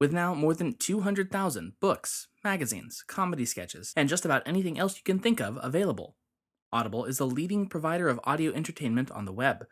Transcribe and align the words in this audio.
With 0.00 0.14
now 0.14 0.34
more 0.34 0.54
than 0.54 0.72
200,000 0.72 1.74
books, 1.78 2.28
magazines, 2.42 3.04
comedy 3.06 3.44
sketches, 3.44 3.92
and 3.94 4.08
just 4.08 4.24
about 4.24 4.42
anything 4.46 4.78
else 4.78 4.96
you 4.96 5.02
can 5.04 5.18
think 5.18 5.40
of 5.40 5.58
available, 5.62 6.16
Audible 6.72 7.04
is 7.04 7.18
the 7.18 7.26
leading 7.26 7.68
provider 7.68 8.08
of 8.08 8.18
audio 8.24 8.50
entertainment 8.52 9.10
on 9.10 9.26
the 9.26 9.32
web. 9.32 9.66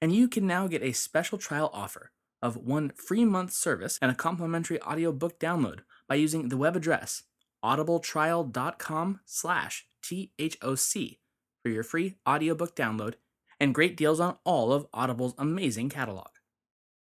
And 0.00 0.12
you 0.12 0.26
can 0.26 0.44
now 0.44 0.66
get 0.66 0.82
a 0.82 0.90
special 0.90 1.38
trial 1.38 1.70
offer 1.72 2.10
of 2.42 2.56
one 2.56 2.90
free 2.96 3.24
month 3.24 3.52
service 3.52 3.96
and 4.02 4.10
a 4.10 4.16
complimentary 4.16 4.82
audiobook 4.82 5.38
download 5.38 5.80
by 6.08 6.16
using 6.16 6.48
the 6.48 6.56
web 6.56 6.74
address 6.74 7.22
audibletrial.com 7.64 9.20
slash 9.24 9.86
THOC 10.02 11.18
for 11.62 11.68
your 11.68 11.84
free 11.84 12.16
audiobook 12.28 12.74
download 12.74 13.14
and 13.60 13.72
great 13.72 13.96
deals 13.96 14.18
on 14.18 14.38
all 14.42 14.72
of 14.72 14.88
Audible's 14.92 15.34
amazing 15.38 15.90
catalog. 15.90 16.26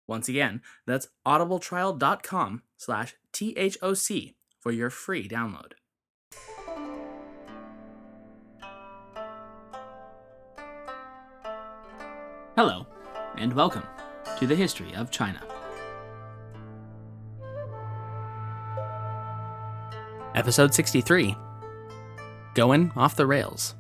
Once 0.08 0.30
again, 0.30 0.62
that's 0.86 1.08
audibletrial.com 1.26 2.62
slash 2.78 3.16
THOC 3.34 4.36
for 4.60 4.72
your 4.72 4.90
free 4.90 5.28
download. 5.28 5.74
Hello, 12.56 12.88
and 13.38 13.52
welcome 13.54 13.84
to 14.40 14.48
the 14.48 14.56
History 14.56 14.94
of 14.96 15.12
China. 15.12 15.42
Episode 20.36 20.74
63 20.74 21.36
Going 22.54 22.92
Off 22.96 23.16
the 23.16 23.26
Rails. 23.26 23.76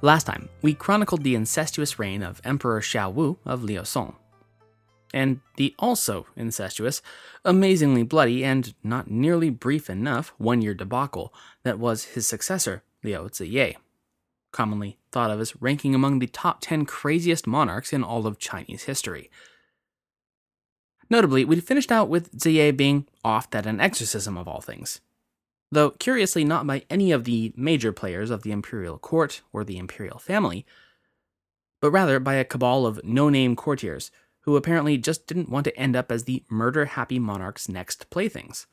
Last 0.00 0.26
time, 0.26 0.48
we 0.62 0.74
chronicled 0.74 1.24
the 1.24 1.34
incestuous 1.34 1.98
reign 1.98 2.22
of 2.22 2.40
Emperor 2.44 2.80
Xiao 2.80 3.12
Wu 3.12 3.36
of 3.44 3.64
Liu 3.64 3.84
Song, 3.84 4.14
and 5.12 5.40
the 5.56 5.74
also 5.76 6.26
incestuous, 6.36 7.02
amazingly 7.44 8.04
bloody, 8.04 8.44
and 8.44 8.74
not 8.84 9.10
nearly 9.10 9.50
brief 9.50 9.90
enough 9.90 10.32
one 10.38 10.62
year 10.62 10.72
debacle 10.72 11.34
that 11.64 11.80
was 11.80 12.04
his 12.04 12.28
successor, 12.28 12.84
Liu 13.02 13.28
Ziye, 13.28 13.74
commonly 14.52 14.98
thought 15.10 15.32
of 15.32 15.40
as 15.40 15.60
ranking 15.60 15.96
among 15.96 16.20
the 16.20 16.28
top 16.28 16.60
10 16.60 16.84
craziest 16.84 17.48
monarchs 17.48 17.92
in 17.92 18.04
all 18.04 18.24
of 18.24 18.38
Chinese 18.38 18.84
history. 18.84 19.28
Notably, 21.10 21.44
we 21.44 21.58
finished 21.58 21.90
out 21.90 22.08
with 22.08 22.38
Ziye 22.38 22.76
being 22.76 23.08
off 23.24 23.52
at 23.52 23.66
an 23.66 23.80
exorcism 23.80 24.38
of 24.38 24.46
all 24.46 24.60
things, 24.60 25.00
though 25.70 25.90
curiously 25.90 26.44
not 26.44 26.66
by 26.66 26.84
any 26.88 27.12
of 27.12 27.24
the 27.24 27.52
major 27.56 27.92
players 27.92 28.30
of 28.30 28.42
the 28.42 28.52
imperial 28.52 28.98
court 28.98 29.42
or 29.52 29.64
the 29.64 29.78
imperial 29.78 30.18
family, 30.18 30.66
but 31.80 31.90
rather 31.90 32.18
by 32.18 32.34
a 32.34 32.44
cabal 32.44 32.86
of 32.86 33.00
no 33.04 33.28
name 33.28 33.54
courtiers 33.54 34.10
who 34.40 34.56
apparently 34.56 34.96
just 34.96 35.26
didn't 35.26 35.50
want 35.50 35.64
to 35.64 35.76
end 35.78 35.94
up 35.94 36.10
as 36.10 36.24
the 36.24 36.42
murder 36.48 36.86
happy 36.86 37.18
monarch's 37.18 37.68
next 37.68 38.08
playthings. 38.10 38.66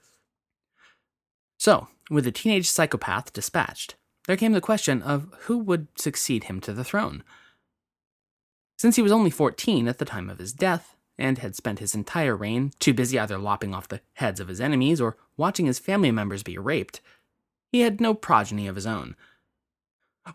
So, 1.58 1.88
with 2.10 2.24
the 2.24 2.32
teenage 2.32 2.70
psychopath 2.70 3.34
dispatched, 3.34 3.96
there 4.28 4.38
came 4.38 4.54
the 4.54 4.62
question 4.62 5.02
of 5.02 5.28
who 5.42 5.58
would 5.60 5.88
succeed 5.98 6.46
him 6.46 6.62
to 6.62 6.74
the 6.74 6.84
throne. 6.84 7.24
Since 8.78 8.96
he 8.96 9.02
was 9.02 9.12
only 9.12 9.30
14 9.30 9.88
at 9.88 10.00
the 10.00 10.06
time 10.06 10.30
of 10.30 10.40
his 10.40 10.54
death, 10.54 10.96
and 11.18 11.38
had 11.38 11.56
spent 11.56 11.80
his 11.80 11.96
entire 11.96 12.36
reign 12.36 12.72
too 12.80 12.94
busy 12.94 13.18
either 13.18 13.38
lopping 13.38 13.74
off 13.74 13.88
the 13.88 14.02
heads 14.14 14.40
of 14.40 14.48
his 14.48 14.60
enemies 14.60 15.00
or 15.00 15.18
watching 15.38 15.66
his 15.66 15.80
family 15.80 16.12
members 16.12 16.44
be 16.44 16.58
raped, 16.58 17.02
he 17.72 17.82
had 17.82 18.00
no 18.00 18.14
progeny 18.14 18.68
of 18.68 18.76
his 18.76 18.86
own. 18.86 19.16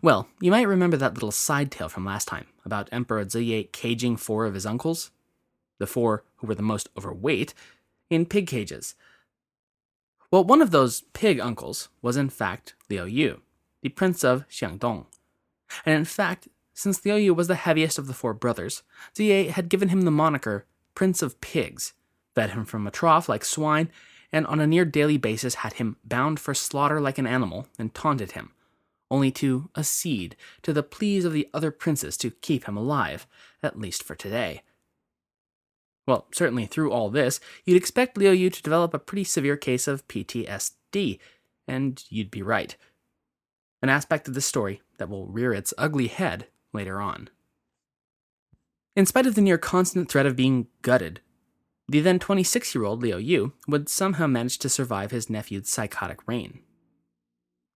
Well, 0.01 0.27
you 0.39 0.51
might 0.51 0.67
remember 0.67 0.97
that 0.97 1.15
little 1.15 1.31
side 1.31 1.71
tale 1.71 1.89
from 1.89 2.05
last 2.05 2.27
time 2.27 2.47
about 2.65 2.89
Emperor 2.91 3.25
Ziye 3.25 3.71
caging 3.71 4.15
four 4.15 4.45
of 4.45 4.53
his 4.53 4.65
uncles, 4.65 5.11
the 5.79 5.87
four 5.87 6.23
who 6.37 6.47
were 6.47 6.55
the 6.55 6.61
most 6.61 6.89
overweight, 6.97 7.53
in 8.09 8.25
pig 8.25 8.47
cages. 8.47 8.95
Well, 10.29 10.43
one 10.43 10.61
of 10.61 10.71
those 10.71 11.01
pig 11.13 11.39
uncles 11.39 11.89
was 12.01 12.15
in 12.15 12.29
fact 12.29 12.75
Liu 12.89 13.05
Yu, 13.05 13.41
the 13.81 13.89
prince 13.89 14.23
of 14.23 14.47
Xiangdong. 14.47 15.07
And 15.85 15.95
in 15.95 16.05
fact, 16.05 16.47
since 16.73 17.03
Liu 17.03 17.15
Yu 17.15 17.33
was 17.33 17.47
the 17.47 17.55
heaviest 17.55 17.97
of 17.97 18.07
the 18.07 18.13
four 18.13 18.33
brothers, 18.33 18.83
Ziye 19.13 19.49
had 19.49 19.69
given 19.69 19.89
him 19.89 20.01
the 20.01 20.11
moniker 20.11 20.65
Prince 20.95 21.21
of 21.21 21.39
Pigs, 21.41 21.93
fed 22.33 22.51
him 22.51 22.65
from 22.65 22.87
a 22.87 22.91
trough 22.91 23.27
like 23.27 23.43
swine, 23.43 23.89
and 24.31 24.45
on 24.47 24.59
a 24.59 24.67
near 24.67 24.85
daily 24.85 25.17
basis 25.17 25.55
had 25.55 25.73
him 25.73 25.97
bound 26.03 26.39
for 26.39 26.53
slaughter 26.53 27.01
like 27.01 27.17
an 27.17 27.27
animal 27.27 27.67
and 27.77 27.93
taunted 27.93 28.31
him, 28.31 28.51
only 29.09 29.31
to 29.31 29.69
accede 29.77 30.35
to 30.61 30.73
the 30.73 30.83
pleas 30.83 31.25
of 31.25 31.33
the 31.33 31.49
other 31.53 31.71
princes 31.71 32.17
to 32.17 32.31
keep 32.31 32.65
him 32.65 32.77
alive, 32.77 33.27
at 33.61 33.79
least 33.79 34.03
for 34.03 34.15
today. 34.15 34.63
Well, 36.07 36.27
certainly 36.33 36.65
through 36.65 36.91
all 36.91 37.09
this, 37.09 37.39
you'd 37.65 37.77
expect 37.77 38.17
Liu 38.17 38.31
Yu 38.31 38.49
to 38.49 38.63
develop 38.63 38.93
a 38.93 38.99
pretty 38.99 39.23
severe 39.23 39.57
case 39.57 39.87
of 39.87 40.07
PTSD, 40.07 41.19
and 41.67 42.03
you'd 42.09 42.31
be 42.31 42.41
right. 42.41 42.75
An 43.81 43.89
aspect 43.89 44.27
of 44.27 44.33
the 44.33 44.41
story 44.41 44.81
that 44.97 45.09
will 45.09 45.27
rear 45.27 45.53
its 45.53 45.73
ugly 45.77 46.07
head 46.07 46.47
later 46.73 46.99
on. 46.99 47.29
In 48.95 49.05
spite 49.05 49.25
of 49.25 49.35
the 49.35 49.41
near 49.41 49.57
constant 49.57 50.11
threat 50.11 50.25
of 50.25 50.35
being 50.35 50.67
gutted, 50.81 51.21
the 51.87 51.99
then 51.99 52.19
26 52.19 52.73
year 52.73 52.83
old 52.83 53.01
Liu 53.01 53.17
Yu 53.17 53.53
would 53.67 53.89
somehow 53.89 54.27
manage 54.27 54.57
to 54.59 54.69
survive 54.69 55.11
his 55.11 55.29
nephew's 55.29 55.69
psychotic 55.69 56.27
reign. 56.27 56.59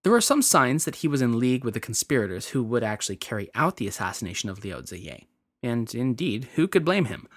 There 0.04 0.12
were 0.12 0.22
some 0.22 0.42
signs 0.42 0.86
that 0.86 0.98
he 0.98 1.08
was 1.08 1.22
in 1.22 1.40
league 1.40 1.64
with 1.64 1.74
the 1.74 1.80
conspirators 1.80 2.50
who 2.50 2.64
would 2.64 2.84
actually 2.84 3.16
carry 3.16 3.50
out 3.56 3.78
the 3.78 3.88
assassination 3.88 4.50
of 4.50 4.64
Liu 4.64 4.76
Ziye, 4.76 5.26
and 5.64 5.94
indeed, 5.96 6.50
who 6.56 6.68
could 6.68 6.86
blame 6.86 7.06
him? 7.06 7.28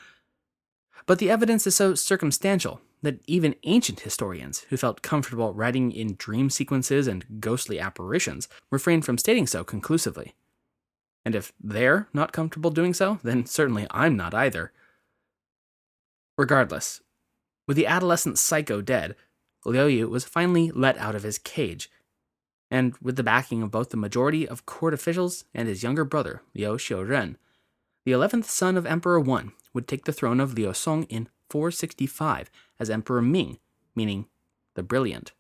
But 1.07 1.19
the 1.19 1.31
evidence 1.31 1.67
is 1.67 1.75
so 1.75 1.95
circumstantial 1.95 2.83
that 3.03 3.21
even 3.27 3.55
ancient 3.63 4.01
historians 4.01 4.67
who 4.69 4.77
felt 4.77 5.03
comfortable 5.03 5.55
writing 5.55 5.93
in 5.93 6.17
dream 6.17 6.51
sequences 6.51 7.07
and 7.07 7.41
ghostly 7.41 7.81
apparitions 7.81 8.49
refrained 8.71 9.05
from 9.05 9.19
stating 9.19 9.47
so 9.47 9.65
conclusively. 9.65 10.35
And 11.25 11.35
if 11.35 11.53
they're 11.59 12.09
not 12.13 12.33
comfortable 12.33 12.71
doing 12.71 12.93
so, 12.95 13.19
then 13.23 13.47
certainly 13.47 13.87
I'm 13.91 14.17
not 14.17 14.35
either. 14.35 14.73
Regardless, 16.39 17.01
with 17.67 17.77
the 17.77 17.87
adolescent 17.87 18.39
psycho 18.39 18.81
dead, 18.81 19.17
Liu 19.67 19.87
Yu 19.87 20.09
was 20.09 20.25
finally 20.25 20.71
let 20.71 20.97
out 20.97 21.17
of 21.17 21.25
his 21.25 21.37
cage, 21.37 21.91
and 22.71 22.95
with 23.03 23.17
the 23.17 23.25
backing 23.25 23.61
of 23.61 23.73
both 23.73 23.91
the 23.91 23.97
majority 23.97 24.49
of 24.49 24.65
court 24.65 24.95
officials 24.95 25.45
and 25.53 25.67
his 25.67 25.83
younger 25.83 26.05
brother, 26.05 26.43
Liu 26.55 26.77
Xiuren, 26.77 27.37
the 28.07 28.13
11th 28.13 28.45
son 28.45 28.77
of 28.77 28.87
Emperor 28.87 29.19
Wen 29.19 29.51
would 29.75 29.89
take 29.89 30.05
the 30.05 30.13
throne 30.13 30.39
of 30.39 30.55
Liu 30.55 30.73
Song 30.73 31.03
in 31.05 31.29
465 31.51 32.51
as 32.79 32.89
Emperor 32.89 33.21
Ming, 33.21 33.59
meaning 33.97 34.27
the 34.77 34.85
Brilliant. 34.85 35.33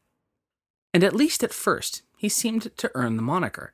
And 0.93 1.05
at 1.05 1.15
least 1.15 1.45
at 1.45 1.55
first, 1.55 2.03
he 2.17 2.29
seemed 2.29 2.77
to 2.77 2.91
earn 2.97 3.17
the 3.17 3.23
moniker. 3.23 3.73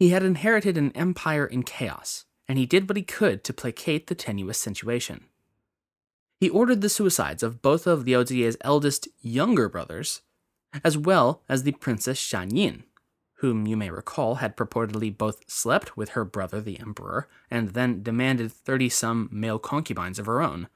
He 0.00 0.08
had 0.08 0.24
inherited 0.24 0.76
an 0.76 0.90
empire 0.96 1.46
in 1.46 1.62
chaos, 1.62 2.24
and 2.48 2.58
he 2.58 2.66
did 2.66 2.88
what 2.88 2.96
he 2.96 3.04
could 3.04 3.44
to 3.44 3.52
placate 3.52 4.08
the 4.08 4.16
tenuous 4.16 4.58
situation. 4.58 5.26
He 6.40 6.50
ordered 6.50 6.80
the 6.80 6.88
suicides 6.88 7.42
of 7.42 7.62
both 7.62 7.86
of 7.86 8.04
Liu 8.06 8.52
eldest 8.60 9.08
younger 9.20 9.68
brothers, 9.68 10.22
as 10.82 10.98
well 10.98 11.42
as 11.48 11.62
the 11.62 11.72
Princess 11.72 12.18
Shan 12.18 12.54
Yin, 12.54 12.84
whom 13.34 13.66
you 13.66 13.76
may 13.76 13.90
recall 13.90 14.36
had 14.36 14.56
purportedly 14.56 15.16
both 15.16 15.48
slept 15.50 15.96
with 15.96 16.10
her 16.10 16.24
brother 16.24 16.60
the 16.60 16.80
emperor 16.80 17.28
and 17.50 17.70
then 17.70 18.02
demanded 18.02 18.52
thirty 18.52 18.88
some 18.88 19.28
male 19.30 19.58
concubines 19.58 20.18
of 20.18 20.26
her 20.26 20.42
own. 20.42 20.68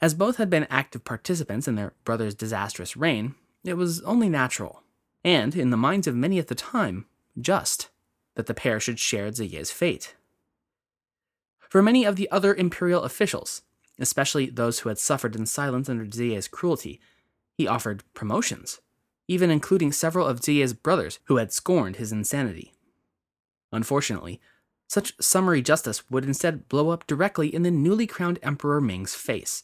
As 0.00 0.14
both 0.14 0.36
had 0.36 0.48
been 0.48 0.66
active 0.70 1.04
participants 1.04 1.68
in 1.68 1.74
their 1.74 1.92
brother's 2.04 2.34
disastrous 2.34 2.96
reign, 2.96 3.34
it 3.64 3.74
was 3.74 4.00
only 4.02 4.28
natural, 4.28 4.82
and, 5.22 5.54
in 5.54 5.70
the 5.70 5.76
minds 5.76 6.06
of 6.06 6.16
many 6.16 6.38
at 6.38 6.48
the 6.48 6.54
time, 6.54 7.04
just, 7.38 7.90
that 8.34 8.46
the 8.46 8.54
pair 8.54 8.80
should 8.80 8.98
share 8.98 9.30
Ziye's 9.30 9.70
fate. 9.70 10.16
For 11.70 11.82
many 11.82 12.04
of 12.04 12.16
the 12.16 12.28
other 12.32 12.52
imperial 12.52 13.04
officials, 13.04 13.62
especially 13.96 14.46
those 14.46 14.80
who 14.80 14.88
had 14.88 14.98
suffered 14.98 15.36
in 15.36 15.46
silence 15.46 15.88
under 15.88 16.04
Ziye's 16.04 16.48
cruelty, 16.48 17.00
he 17.56 17.68
offered 17.68 18.02
promotions, 18.12 18.80
even 19.28 19.50
including 19.50 19.92
several 19.92 20.26
of 20.26 20.40
Ziye's 20.40 20.74
brothers 20.74 21.20
who 21.26 21.36
had 21.36 21.52
scorned 21.52 21.96
his 21.96 22.10
insanity. 22.10 22.72
Unfortunately, 23.70 24.40
such 24.88 25.14
summary 25.20 25.62
justice 25.62 26.10
would 26.10 26.24
instead 26.24 26.68
blow 26.68 26.90
up 26.90 27.06
directly 27.06 27.54
in 27.54 27.62
the 27.62 27.70
newly 27.70 28.08
crowned 28.08 28.40
Emperor 28.42 28.80
Ming's 28.80 29.14
face. 29.14 29.62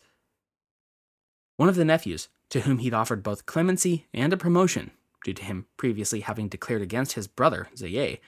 One 1.56 1.68
of 1.68 1.74
the 1.74 1.84
nephews, 1.84 2.28
to 2.50 2.60
whom 2.60 2.78
he'd 2.78 2.94
offered 2.94 3.24
both 3.24 3.46
clemency 3.46 4.06
and 4.14 4.32
a 4.32 4.36
promotion, 4.36 4.92
due 5.24 5.34
to 5.34 5.42
him 5.42 5.66
previously 5.76 6.20
having 6.20 6.46
declared 6.46 6.82
against 6.82 7.14
his 7.14 7.26
brother, 7.26 7.66
Ziye, 7.74 8.20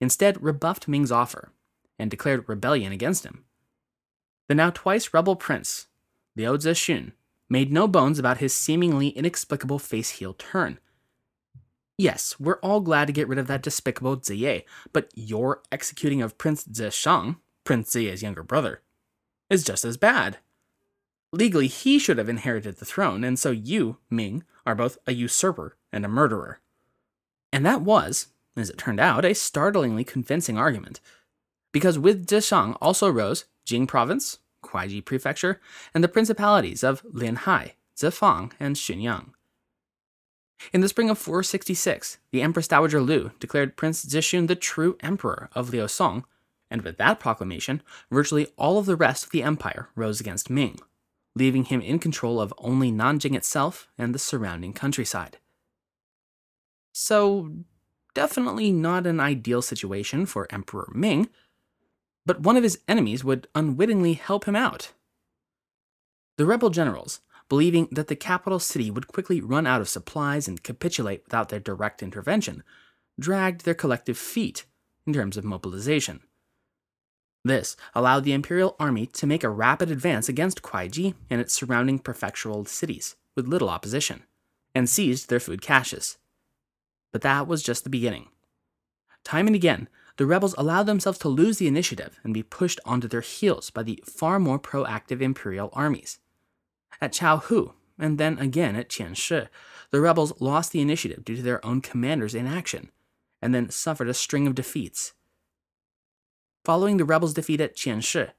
instead 0.00 0.42
rebuffed 0.42 0.88
Ming's 0.88 1.12
offer 1.12 1.52
and 1.98 2.10
declared 2.10 2.48
rebellion 2.48 2.92
against 2.92 3.24
him. 3.24 3.44
The 4.48 4.54
now 4.54 4.70
twice 4.70 5.14
rebel 5.14 5.36
prince, 5.36 5.86
Liu 6.36 6.56
Zexun, 6.58 7.12
made 7.48 7.72
no 7.72 7.86
bones 7.86 8.18
about 8.18 8.38
his 8.38 8.54
seemingly 8.54 9.08
inexplicable 9.08 9.78
face 9.78 10.10
heel 10.10 10.34
turn. 10.34 10.78
Yes, 11.98 12.40
we're 12.40 12.58
all 12.60 12.80
glad 12.80 13.06
to 13.06 13.12
get 13.12 13.28
rid 13.28 13.38
of 13.38 13.46
that 13.46 13.62
despicable 13.62 14.16
Ziye, 14.16 14.64
but 14.92 15.10
your 15.14 15.62
executing 15.70 16.22
of 16.22 16.38
Prince 16.38 16.64
Zeshang, 16.64 17.36
Prince 17.64 17.94
Ziye's 17.94 18.22
younger 18.22 18.42
brother, 18.42 18.80
is 19.50 19.62
just 19.62 19.84
as 19.84 19.96
bad. 19.96 20.38
Legally, 21.32 21.66
he 21.66 21.98
should 21.98 22.18
have 22.18 22.28
inherited 22.28 22.76
the 22.76 22.84
throne, 22.84 23.22
and 23.24 23.38
so 23.38 23.50
you, 23.50 23.98
Ming, 24.10 24.44
are 24.66 24.74
both 24.74 24.98
a 25.06 25.12
usurper 25.12 25.76
and 25.92 26.04
a 26.04 26.08
murderer. 26.08 26.60
And 27.52 27.64
that 27.64 27.82
was, 27.82 28.28
as 28.56 28.70
it 28.70 28.78
turned 28.78 29.00
out, 29.00 29.24
a 29.24 29.34
startlingly 29.34 30.04
convincing 30.04 30.58
argument. 30.58 31.00
Because 31.72 31.98
with 31.98 32.26
Zeshang 32.26 32.76
also 32.80 33.08
rose 33.08 33.46
Jing 33.64 33.86
Province, 33.86 34.38
Kuaiji 34.62 35.04
Prefecture, 35.04 35.60
and 35.94 36.04
the 36.04 36.08
principalities 36.08 36.84
of 36.84 37.02
Linhai, 37.04 37.72
Zefang, 37.96 38.52
and 38.60 38.76
Xunyang. 38.76 39.32
In 40.72 40.80
the 40.80 40.88
spring 40.88 41.10
of 41.10 41.18
466, 41.18 42.18
the 42.30 42.42
Empress 42.42 42.68
Dowager 42.68 43.00
Lu 43.00 43.32
declared 43.40 43.76
Prince 43.76 44.04
Zexun 44.04 44.46
the 44.46 44.54
true 44.54 44.96
emperor 45.00 45.50
of 45.54 45.70
Liu 45.70 45.88
Song, 45.88 46.24
and 46.70 46.82
with 46.82 46.98
that 46.98 47.18
proclamation, 47.18 47.82
virtually 48.10 48.46
all 48.56 48.78
of 48.78 48.86
the 48.86 48.96
rest 48.96 49.24
of 49.24 49.30
the 49.30 49.42
empire 49.42 49.88
rose 49.96 50.20
against 50.20 50.50
Ming, 50.50 50.78
leaving 51.34 51.64
him 51.64 51.80
in 51.80 51.98
control 51.98 52.40
of 52.40 52.54
only 52.58 52.92
Nanjing 52.92 53.34
itself 53.34 53.88
and 53.98 54.14
the 54.14 54.18
surrounding 54.18 54.72
countryside. 54.72 55.38
So, 56.92 57.52
definitely 58.14 58.70
not 58.70 59.06
an 59.06 59.18
ideal 59.18 59.62
situation 59.62 60.26
for 60.26 60.46
Emperor 60.50 60.90
Ming, 60.94 61.28
but 62.24 62.40
one 62.40 62.56
of 62.56 62.62
his 62.62 62.78
enemies 62.88 63.24
would 63.24 63.48
unwittingly 63.54 64.14
help 64.14 64.44
him 64.44 64.56
out. 64.56 64.92
The 66.38 66.46
rebel 66.46 66.70
generals, 66.70 67.20
believing 67.48 67.88
that 67.92 68.08
the 68.08 68.16
capital 68.16 68.58
city 68.58 68.90
would 68.90 69.08
quickly 69.08 69.40
run 69.40 69.66
out 69.66 69.80
of 69.80 69.88
supplies 69.88 70.48
and 70.48 70.62
capitulate 70.62 71.24
without 71.24 71.48
their 71.48 71.60
direct 71.60 72.02
intervention, 72.02 72.62
dragged 73.20 73.64
their 73.64 73.74
collective 73.74 74.16
feet 74.16 74.64
in 75.06 75.12
terms 75.12 75.36
of 75.36 75.44
mobilization. 75.44 76.20
This 77.44 77.76
allowed 77.94 78.24
the 78.24 78.32
imperial 78.32 78.76
army 78.78 79.06
to 79.06 79.26
make 79.26 79.42
a 79.42 79.50
rapid 79.50 79.90
advance 79.90 80.28
against 80.28 80.62
Kuaiji 80.62 81.14
and 81.28 81.40
its 81.40 81.52
surrounding 81.52 81.98
prefectural 81.98 82.66
cities 82.68 83.16
with 83.34 83.48
little 83.48 83.68
opposition, 83.68 84.22
and 84.74 84.88
seized 84.88 85.28
their 85.28 85.40
food 85.40 85.60
caches. 85.60 86.18
But 87.12 87.22
that 87.22 87.46
was 87.46 87.62
just 87.62 87.84
the 87.84 87.90
beginning. 87.90 88.28
Time 89.24 89.46
and 89.46 89.56
again, 89.56 89.88
the 90.16 90.26
rebels 90.26 90.54
allowed 90.58 90.84
themselves 90.84 91.18
to 91.18 91.28
lose 91.28 91.58
the 91.58 91.68
initiative 91.68 92.20
and 92.22 92.34
be 92.34 92.42
pushed 92.42 92.80
onto 92.84 93.08
their 93.08 93.20
heels 93.20 93.70
by 93.70 93.82
the 93.82 94.02
far 94.06 94.38
more 94.38 94.58
proactive 94.58 95.20
imperial 95.20 95.70
armies. 95.72 96.18
At 97.00 97.12
Chaohu, 97.12 97.72
and 97.98 98.18
then 98.18 98.38
again 98.38 98.76
at 98.76 98.88
Qianshi, 98.88 99.48
the 99.90 100.00
rebels 100.00 100.32
lost 100.40 100.72
the 100.72 100.80
initiative 100.80 101.24
due 101.24 101.36
to 101.36 101.42
their 101.42 101.64
own 101.64 101.80
commanders' 101.80 102.34
inaction, 102.34 102.90
and 103.40 103.54
then 103.54 103.70
suffered 103.70 104.08
a 104.08 104.14
string 104.14 104.46
of 104.46 104.54
defeats. 104.54 105.12
Following 106.64 106.96
the 106.96 107.04
rebels' 107.04 107.34
defeat 107.34 107.60
at 107.60 107.76
Qianshi, 107.76 108.30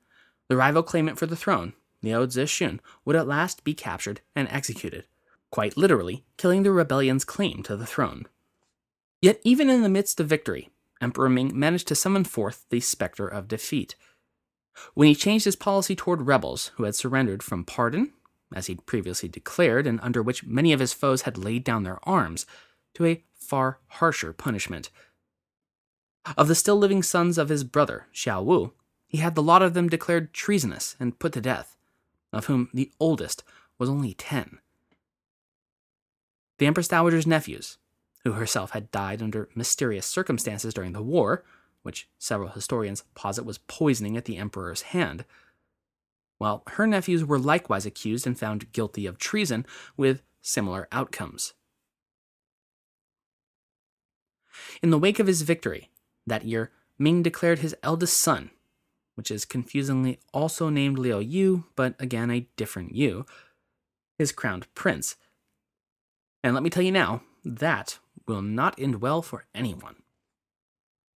the 0.47 0.57
rival 0.57 0.83
claimant 0.83 1.17
for 1.17 1.25
the 1.25 1.35
throne, 1.35 1.73
Liu 2.01 2.27
Zexun, 2.27 2.79
would 3.05 3.15
at 3.15 3.27
last 3.27 3.63
be 3.63 3.73
captured 3.73 4.21
and 4.35 4.47
executed, 4.49 5.05
quite 5.51 5.77
literally 5.77 6.25
killing 6.37 6.63
the 6.63 6.71
rebellion's 6.71 7.25
claim 7.25 7.63
to 7.63 7.75
the 7.75 7.85
throne. 7.85 8.25
Yet, 9.21 9.39
even 9.43 9.69
in 9.69 9.83
the 9.83 9.89
midst 9.89 10.19
of 10.19 10.27
victory, 10.27 10.69
Emperor 11.03 11.29
Ming 11.29 11.57
managed 11.57 11.87
to 11.89 11.95
summon 11.95 12.23
forth 12.23 12.65
the 12.69 12.79
specter 12.79 13.27
of 13.27 13.47
defeat. 13.47 13.95
When 14.93 15.07
he 15.07 15.13
changed 15.13 15.45
his 15.45 15.55
policy 15.55 15.95
toward 15.95 16.23
rebels 16.23 16.71
who 16.75 16.85
had 16.85 16.95
surrendered 16.95 17.43
from 17.43 17.65
pardon, 17.65 18.13
as 18.53 18.67
he'd 18.67 18.85
previously 18.85 19.29
declared, 19.29 19.85
and 19.85 19.99
under 20.01 20.23
which 20.23 20.45
many 20.45 20.73
of 20.73 20.79
his 20.79 20.93
foes 20.93 21.23
had 21.23 21.37
laid 21.37 21.63
down 21.63 21.83
their 21.83 21.99
arms, 22.07 22.45
to 22.93 23.05
a 23.05 23.23
far 23.33 23.79
harsher 23.87 24.33
punishment. 24.33 24.89
Of 26.37 26.47
the 26.47 26.55
still 26.55 26.77
living 26.77 27.03
sons 27.03 27.37
of 27.37 27.49
his 27.49 27.63
brother, 27.63 28.07
Xiao 28.13 28.43
Wu, 28.43 28.73
he 29.07 29.17
had 29.17 29.35
the 29.35 29.43
lot 29.43 29.61
of 29.61 29.73
them 29.73 29.89
declared 29.89 30.33
treasonous 30.33 30.95
and 30.99 31.19
put 31.19 31.33
to 31.33 31.41
death, 31.41 31.75
of 32.31 32.45
whom 32.45 32.69
the 32.73 32.91
oldest 32.99 33.43
was 33.77 33.89
only 33.89 34.13
ten. 34.13 34.59
The 36.59 36.65
Empress 36.65 36.87
Dowager's 36.87 37.27
nephews, 37.27 37.77
who 38.23 38.33
herself 38.33 38.71
had 38.71 38.91
died 38.91 39.21
under 39.21 39.49
mysterious 39.55 40.05
circumstances 40.05 40.73
during 40.73 40.93
the 40.93 41.01
war, 41.01 41.43
which 41.81 42.07
several 42.17 42.49
historians 42.49 43.03
posit 43.15 43.45
was 43.45 43.57
poisoning 43.57 44.15
at 44.15 44.25
the 44.25 44.37
emperor's 44.37 44.83
hand. 44.83 45.25
While 46.37 46.63
her 46.67 46.87
nephews 46.87 47.23
were 47.23 47.39
likewise 47.39 47.85
accused 47.85 48.25
and 48.25 48.37
found 48.37 48.71
guilty 48.71 49.05
of 49.05 49.17
treason, 49.17 49.65
with 49.97 50.21
similar 50.41 50.87
outcomes. 50.91 51.53
In 54.81 54.89
the 54.89 54.99
wake 54.99 55.19
of 55.19 55.27
his 55.27 55.41
victory, 55.41 55.89
that 56.25 56.45
year, 56.45 56.71
Ming 56.97 57.23
declared 57.23 57.59
his 57.59 57.75
eldest 57.83 58.17
son, 58.17 58.51
which 59.15 59.31
is 59.31 59.45
confusingly 59.45 60.19
also 60.33 60.69
named 60.69 60.97
Liu 60.97 61.19
Yu, 61.19 61.65
but 61.75 61.95
again 61.99 62.29
a 62.29 62.47
different 62.55 62.95
Yu, 62.95 63.25
his 64.17 64.31
crowned 64.31 64.73
prince. 64.75 65.15
And 66.43 66.53
let 66.53 66.63
me 66.63 66.69
tell 66.69 66.83
you 66.83 66.91
now, 66.91 67.23
that 67.43 67.99
will 68.27 68.41
not 68.41 68.79
end 68.79 69.01
well 69.01 69.21
for 69.21 69.45
anyone. 69.53 69.97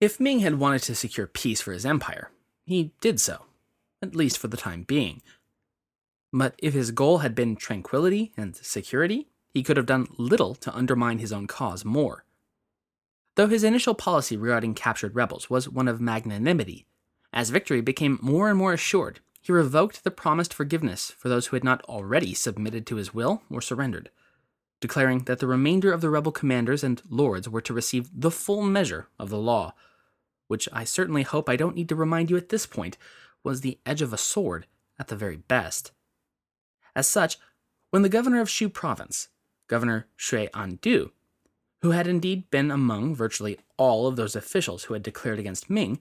If 0.01 0.21
Ming 0.21 0.41
had 0.41 0.59
wanted 0.59 0.83
to 0.83 0.95
secure 0.95 1.27
peace 1.27 1.61
for 1.61 1.73
his 1.73 1.87
empire, 1.87 2.31
he 2.65 2.93
did 3.01 3.21
so, 3.21 3.47
at 4.03 4.15
least 4.15 4.39
for 4.39 4.49
the 4.49 4.57
time 4.57 4.83
being. 4.83 5.23
But 6.33 6.55
if 6.59 6.75
his 6.75 6.91
goal 6.91 7.19
had 7.19 7.35
been 7.35 7.57
tranquility 7.57 8.33
and 8.37 8.55
security, 8.57 9.29
he 9.49 9.63
could 9.63 9.77
have 9.77 9.87
done 9.87 10.09
little 10.19 10.55
to 10.57 10.75
undermine 10.75 11.19
his 11.19 11.33
own 11.33 11.47
cause 11.47 11.85
more. 11.85 12.25
Though 13.37 13.49
his 13.49 13.65
initial 13.65 13.95
policy 13.95 14.37
regarding 14.37 14.75
captured 14.75 15.15
rebels 15.15 15.49
was 15.49 15.69
one 15.69 15.89
of 15.89 16.01
magnanimity, 16.01 16.87
as 17.33 17.51
victory 17.51 17.81
became 17.81 18.19
more 18.21 18.49
and 18.49 18.59
more 18.59 18.73
assured, 18.73 19.21
he 19.41 19.53
revoked 19.53 20.03
the 20.05 20.11
promised 20.11 20.53
forgiveness 20.53 21.13
for 21.17 21.29
those 21.29 21.47
who 21.47 21.57
had 21.57 21.65
not 21.65 21.83
already 21.83 22.35
submitted 22.35 22.87
to 22.87 22.97
his 22.97 23.15
will 23.15 23.43
or 23.51 23.61
surrendered 23.61 24.11
declaring 24.81 25.21
that 25.21 25.39
the 25.39 25.47
remainder 25.47 25.93
of 25.93 26.01
the 26.01 26.11
rebel 26.11 26.33
commanders 26.33 26.85
and 26.85 27.03
lords 27.09 27.49
were 27.49 27.61
to 27.61 27.73
receive 27.73 28.11
the 28.13 28.31
full 28.31 28.63
measure 28.63 29.09
of 29.19 29.31
the 29.31 29.39
law, 29.39 29.75
which 30.49 30.69
I 30.73 30.85
certainly 30.85 31.23
hope 31.23 31.49
I 31.49 31.57
don't 31.57 31.77
need 31.77 31.89
to 31.89 31.97
remind 31.97 32.31
you 32.31 32.37
at 32.37 32.51
this 32.51 32.67
point 32.67 32.99
was 33.43 33.61
the 33.61 33.79
edge 33.87 34.03
of 34.03 34.13
a 34.13 34.19
sword 34.19 34.67
at 34.99 35.09
the 35.09 35.17
very 35.17 35.37
best. 35.37 35.93
As 36.95 37.07
such, 37.07 37.39
when 37.91 38.03
the 38.03 38.09
governor 38.09 38.41
of 38.41 38.49
Xu 38.49 38.73
province, 38.73 39.29
Governor 39.69 40.07
Xue 40.19 40.51
Andu, 40.51 41.11
who 41.83 41.91
had 41.91 42.07
indeed 42.07 42.51
been 42.51 42.71
among 42.71 43.15
virtually 43.15 43.59
all 43.77 44.07
of 44.07 44.17
those 44.17 44.37
officials 44.37 44.85
who 44.85 44.95
had 44.95 45.03
declared 45.03 45.39
against 45.39 45.71
Ming, 45.71 46.01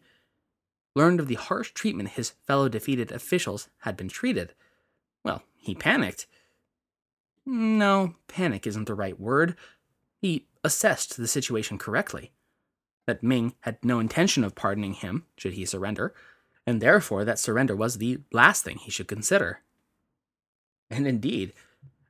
learned 0.96 1.20
of 1.20 1.28
the 1.28 1.36
harsh 1.36 1.72
treatment 1.72 2.10
his 2.10 2.30
fellow 2.30 2.70
defeated 2.70 3.12
officials 3.12 3.70
had 3.80 3.98
been 3.98 4.08
treated, 4.08 4.54
well, 5.24 5.44
he 5.56 5.76
panicked 5.76 6.28
no, 7.46 8.16
panic 8.28 8.66
isn't 8.66 8.86
the 8.86 8.96
right 8.96 9.20
word. 9.20 9.56
He 10.22 10.48
assessed 10.64 11.18
the 11.18 11.28
situation 11.28 11.78
correctly. 11.78 12.32
That 13.06 13.24
Ming 13.24 13.54
had 13.62 13.78
no 13.84 14.00
intention 14.00 14.44
of 14.44 14.56
pardoning 14.56 14.94
him 14.94 15.26
should 15.38 15.54
he 15.54 15.66
surrender, 15.66 16.14
and 16.66 16.82
therefore 16.82 17.24
that 17.24 17.40
surrender 17.40 17.76
was 17.76 17.98
the 17.98 18.20
last 18.32 18.64
thing 18.64 18.78
he 18.78 18.90
should 18.90 19.08
consider. 19.08 19.60
And 20.90 21.08
indeed, 21.08 21.54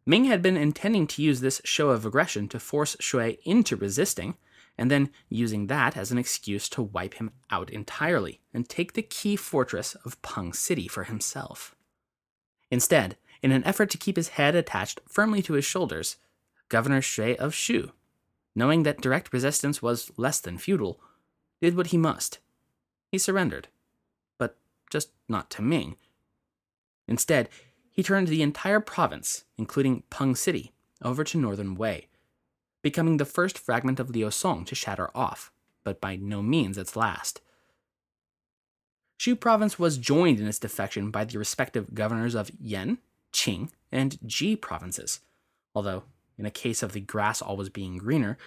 Ming 0.06 0.26
had 0.26 0.42
been 0.42 0.56
intending 0.56 1.08
to 1.08 1.22
use 1.22 1.42
this 1.42 1.62
show 1.66 1.90
of 1.90 2.06
aggression 2.06 2.48
to 2.50 2.60
force 2.60 2.96
Xue 2.98 3.38
into 3.44 3.76
resisting, 3.76 4.38
and 4.78 4.92
then 4.92 5.10
using 5.30 5.68
that 5.68 5.98
as 5.98 6.12
an 6.12 6.18
excuse 6.18 6.70
to 6.70 6.82
wipe 6.82 7.16
him 7.16 7.32
out 7.50 7.70
entirely 7.70 8.42
and 8.54 8.68
take 8.68 8.94
the 8.94 9.02
key 9.02 9.36
fortress 9.36 9.96
of 10.06 10.22
Peng 10.22 10.54
City 10.54 10.88
for 10.88 11.06
himself. 11.06 11.76
Instead, 12.70 13.18
in 13.46 13.52
an 13.52 13.64
effort 13.64 13.92
to 13.92 13.98
keep 14.00 14.16
his 14.16 14.30
head 14.30 14.56
attached 14.56 15.00
firmly 15.08 15.40
to 15.40 15.54
his 15.54 15.64
shoulders, 15.64 16.16
Governor 16.68 17.00
Xue 17.00 17.36
of 17.36 17.54
Xu, 17.54 17.92
knowing 18.56 18.82
that 18.82 19.02
direct 19.02 19.32
resistance 19.32 19.84
was 19.84 20.12
less 20.18 20.40
than 20.40 20.58
futile, 20.58 21.00
did 21.62 21.78
what 21.78 21.88
he 21.88 21.98
must. 21.98 22.40
He 23.12 23.20
surrendered, 23.20 23.68
but 24.40 24.58
just 24.90 25.12
not 25.30 25.52
to 25.52 25.62
Ming. 25.62 25.96
Instead, 27.08 27.48
he 27.92 28.02
turned 28.02 28.30
the 28.30 28.42
entire 28.42 28.80
province, 28.80 29.44
including 29.60 30.02
Peng 30.10 30.36
City, 30.36 30.74
over 31.04 31.24
to 31.24 31.38
Northern 31.38 31.76
Wei, 31.76 32.08
becoming 32.82 33.18
the 33.18 33.26
first 33.26 33.60
fragment 33.60 34.00
of 34.00 34.10
Liu 34.10 34.32
Song 34.32 34.66
to 34.66 34.74
shatter 34.74 35.12
off, 35.14 35.52
but 35.84 36.02
by 36.02 36.16
no 36.16 36.42
means 36.42 36.80
its 36.80 36.96
last. 36.96 37.42
Xu 39.20 39.40
province 39.40 39.78
was 39.78 40.00
joined 40.00 40.40
in 40.40 40.48
its 40.48 40.58
defection 40.58 41.12
by 41.12 41.26
the 41.26 41.38
respective 41.38 41.94
governors 41.94 42.34
of 42.34 42.50
Yan, 42.60 42.98
Qing, 43.36 43.70
and 43.92 44.18
Ji 44.26 44.56
provinces, 44.56 45.20
although, 45.76 46.04
in 46.38 46.46
a 46.46 46.52
case 46.52 46.82
of 46.82 46.94
the 46.94 47.02
grass 47.02 47.42
always 47.42 47.70
being 47.70 47.98
greener, 47.98 48.38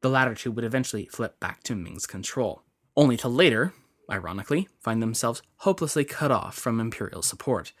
the 0.00 0.08
latter 0.08 0.34
two 0.34 0.50
would 0.50 0.64
eventually 0.64 1.04
flip 1.06 1.38
back 1.40 1.62
to 1.64 1.74
Ming's 1.74 2.06
control, 2.06 2.62
only 2.96 3.16
to 3.18 3.28
later, 3.28 3.74
ironically, 4.10 4.68
find 4.80 5.02
themselves 5.02 5.42
hopelessly 5.56 6.04
cut 6.04 6.30
off 6.30 6.56
from 6.56 6.80
imperial 6.80 7.22
support. 7.22 7.72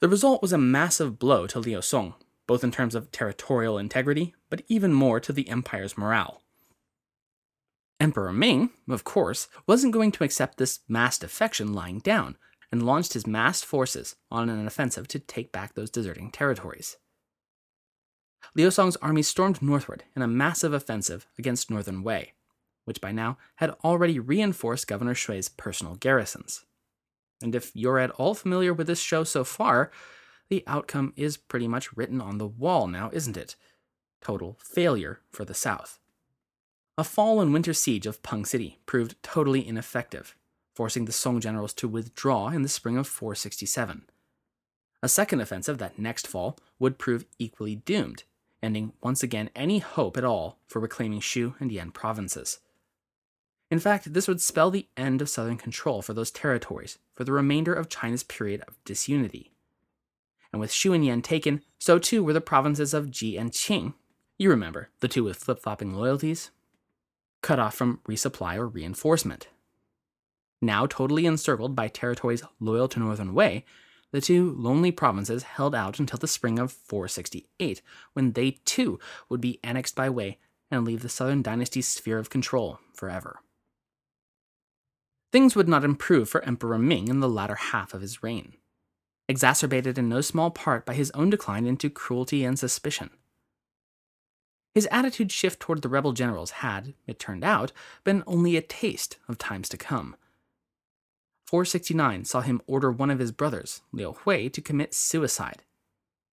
The 0.00 0.08
result 0.08 0.42
was 0.42 0.52
a 0.52 0.58
massive 0.58 1.18
blow 1.18 1.46
to 1.46 1.58
Liu 1.58 1.80
Song, 1.82 2.14
both 2.46 2.62
in 2.62 2.70
terms 2.70 2.94
of 2.94 3.10
territorial 3.10 3.78
integrity, 3.78 4.34
but 4.50 4.62
even 4.68 4.92
more 4.92 5.18
to 5.20 5.32
the 5.32 5.48
empire's 5.48 5.96
morale. 5.96 6.42
Emperor 7.98 8.32
Ming, 8.32 8.70
of 8.88 9.04
course, 9.04 9.48
wasn't 9.66 9.92
going 9.92 10.12
to 10.12 10.24
accept 10.24 10.58
this 10.58 10.80
mass 10.88 11.18
defection 11.18 11.72
lying 11.72 12.00
down, 12.00 12.36
and 12.72 12.82
launched 12.82 13.12
his 13.12 13.26
massed 13.26 13.64
forces 13.64 14.16
on 14.30 14.48
an 14.48 14.66
offensive 14.66 15.06
to 15.06 15.18
take 15.18 15.52
back 15.52 15.74
those 15.74 15.90
deserting 15.90 16.30
territories. 16.30 16.96
Liu 18.56 18.70
Song's 18.70 18.96
army 18.96 19.22
stormed 19.22 19.62
northward 19.62 20.04
in 20.16 20.22
a 20.22 20.26
massive 20.26 20.72
offensive 20.72 21.26
against 21.38 21.70
Northern 21.70 22.02
Wei, 22.02 22.32
which 22.86 23.00
by 23.00 23.12
now 23.12 23.38
had 23.56 23.70
already 23.84 24.18
reinforced 24.18 24.88
Governor 24.88 25.14
Xue's 25.14 25.48
personal 25.48 25.94
garrisons. 25.94 26.64
And 27.42 27.54
if 27.54 27.70
you're 27.74 27.98
at 27.98 28.10
all 28.12 28.34
familiar 28.34 28.72
with 28.72 28.86
this 28.86 29.00
show 29.00 29.22
so 29.22 29.44
far, 29.44 29.90
the 30.48 30.64
outcome 30.66 31.12
is 31.16 31.36
pretty 31.36 31.68
much 31.68 31.96
written 31.96 32.20
on 32.20 32.38
the 32.38 32.46
wall 32.46 32.86
now, 32.86 33.10
isn't 33.12 33.36
it? 33.36 33.56
Total 34.20 34.56
failure 34.60 35.20
for 35.30 35.44
the 35.44 35.54
South. 35.54 35.98
A 36.98 37.04
fall 37.04 37.40
and 37.40 37.52
winter 37.52 37.72
siege 37.72 38.06
of 38.06 38.22
Peng 38.22 38.44
City 38.44 38.78
proved 38.86 39.20
totally 39.22 39.66
ineffective, 39.66 40.36
forcing 40.74 41.04
the 41.04 41.12
Song 41.12 41.40
generals 41.40 41.72
to 41.74 41.88
withdraw 41.88 42.48
in 42.48 42.62
the 42.62 42.68
spring 42.68 42.96
of 42.96 43.06
467. 43.06 44.04
A 45.02 45.08
second 45.08 45.40
offensive 45.40 45.78
that 45.78 45.98
next 45.98 46.26
fall 46.26 46.58
would 46.78 46.98
prove 46.98 47.24
equally 47.38 47.76
doomed, 47.76 48.24
ending 48.62 48.92
once 49.02 49.22
again 49.22 49.50
any 49.56 49.78
hope 49.78 50.16
at 50.16 50.24
all 50.24 50.58
for 50.66 50.80
reclaiming 50.80 51.20
Xu 51.20 51.54
and 51.60 51.72
Yan 51.72 51.90
provinces. 51.90 52.60
In 53.70 53.78
fact, 53.78 54.12
this 54.12 54.28
would 54.28 54.40
spell 54.40 54.70
the 54.70 54.86
end 54.96 55.22
of 55.22 55.30
southern 55.30 55.56
control 55.56 56.02
for 56.02 56.12
those 56.12 56.30
territories 56.30 56.98
for 57.14 57.24
the 57.24 57.32
remainder 57.32 57.72
of 57.72 57.88
China's 57.88 58.22
period 58.22 58.62
of 58.68 58.76
disunity. 58.84 59.50
And 60.52 60.60
with 60.60 60.70
Xu 60.70 60.94
and 60.94 61.04
Yan 61.04 61.22
taken, 61.22 61.62
so 61.78 61.98
too 61.98 62.22
were 62.22 62.34
the 62.34 62.40
provinces 62.40 62.92
of 62.92 63.10
Ji 63.10 63.36
and 63.38 63.50
Qing. 63.50 63.94
You 64.38 64.50
remember, 64.50 64.90
the 65.00 65.08
two 65.08 65.24
with 65.24 65.38
flip 65.38 65.62
flopping 65.62 65.94
loyalties? 65.94 66.50
Cut 67.40 67.58
off 67.58 67.74
from 67.74 68.00
resupply 68.06 68.56
or 68.56 68.68
reinforcement. 68.68 69.48
Now 70.64 70.86
totally 70.86 71.26
encircled 71.26 71.74
by 71.74 71.88
territories 71.88 72.44
loyal 72.60 72.86
to 72.88 73.00
Northern 73.00 73.34
Wei, 73.34 73.64
the 74.12 74.20
two 74.20 74.54
lonely 74.56 74.92
provinces 74.92 75.42
held 75.42 75.74
out 75.74 75.98
until 75.98 76.18
the 76.18 76.28
spring 76.28 76.60
of 76.60 76.70
468, 76.70 77.82
when 78.12 78.32
they 78.32 78.52
too 78.64 79.00
would 79.28 79.40
be 79.40 79.58
annexed 79.64 79.96
by 79.96 80.08
Wei 80.08 80.38
and 80.70 80.84
leave 80.84 81.02
the 81.02 81.08
southern 81.08 81.42
dynasty's 81.42 81.88
sphere 81.88 82.18
of 82.18 82.30
control 82.30 82.78
forever. 82.94 83.40
Things 85.32 85.56
would 85.56 85.68
not 85.68 85.82
improve 85.82 86.28
for 86.28 86.44
Emperor 86.44 86.78
Ming 86.78 87.08
in 87.08 87.18
the 87.18 87.28
latter 87.28 87.56
half 87.56 87.92
of 87.92 88.00
his 88.00 88.22
reign, 88.22 88.54
exacerbated 89.28 89.98
in 89.98 90.08
no 90.08 90.20
small 90.20 90.50
part 90.50 90.86
by 90.86 90.94
his 90.94 91.10
own 91.12 91.28
decline 91.30 91.66
into 91.66 91.90
cruelty 91.90 92.44
and 92.44 92.56
suspicion. 92.56 93.10
His 94.74 94.86
attitude 94.92 95.32
shift 95.32 95.58
toward 95.58 95.82
the 95.82 95.88
rebel 95.88 96.12
generals 96.12 96.50
had, 96.50 96.94
it 97.06 97.18
turned 97.18 97.42
out, 97.42 97.72
been 98.04 98.22
only 98.28 98.56
a 98.56 98.62
taste 98.62 99.16
of 99.28 99.38
times 99.38 99.68
to 99.70 99.76
come. 99.76 100.16
469 101.52 102.24
saw 102.24 102.40
him 102.40 102.60
order 102.66 102.90
one 102.90 103.10
of 103.10 103.20
his 103.20 103.30
brothers, 103.30 103.82
Liu 103.92 104.14
Hui, 104.24 104.48
to 104.48 104.60
commit 104.60 104.92
suicide. 104.92 105.62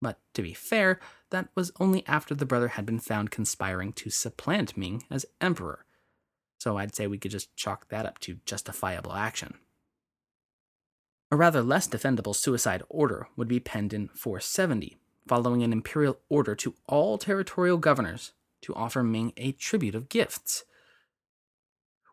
But 0.01 0.19
to 0.33 0.41
be 0.41 0.53
fair, 0.53 0.99
that 1.29 1.47
was 1.55 1.71
only 1.79 2.05
after 2.05 2.35
the 2.35 2.45
brother 2.45 2.67
had 2.69 2.85
been 2.85 2.99
found 2.99 3.31
conspiring 3.31 3.93
to 3.93 4.09
supplant 4.09 4.75
Ming 4.75 5.03
as 5.09 5.25
emperor 5.39 5.85
so 6.63 6.77
I'd 6.77 6.95
say 6.95 7.07
we 7.07 7.17
could 7.17 7.31
just 7.31 7.53
chalk 7.57 7.89
that 7.89 8.05
up 8.05 8.19
to 8.19 8.37
justifiable 8.45 9.11
action. 9.11 9.55
A 11.29 11.35
rather 11.35 11.61
less 11.61 11.89
defendable 11.89 12.33
suicide 12.33 12.83
order 12.87 13.27
would 13.35 13.49
be 13.49 13.59
penned 13.59 13.91
in 13.91 14.07
470, 14.07 14.97
following 15.27 15.61
an 15.61 15.73
imperial 15.73 16.19
order 16.29 16.55
to 16.55 16.73
all 16.87 17.17
territorial 17.17 17.77
governors 17.77 18.31
to 18.61 18.73
offer 18.75 19.03
Ming 19.03 19.33
a 19.35 19.51
tribute 19.51 19.93
of 19.93 20.07
gifts. 20.07 20.63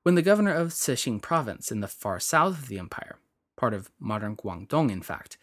When 0.02 0.14
the 0.14 0.22
governor 0.22 0.54
of 0.54 0.68
Cixing 0.68 1.20
province 1.20 1.70
in 1.70 1.80
the 1.80 1.88
far 1.88 2.18
south 2.20 2.58
of 2.58 2.68
the 2.68 2.78
empire, 2.78 3.16
part 3.56 3.74
of 3.74 3.90
modern 3.98 4.36
Guangdong 4.36 4.90
in 4.90 5.02
fact, 5.02 5.36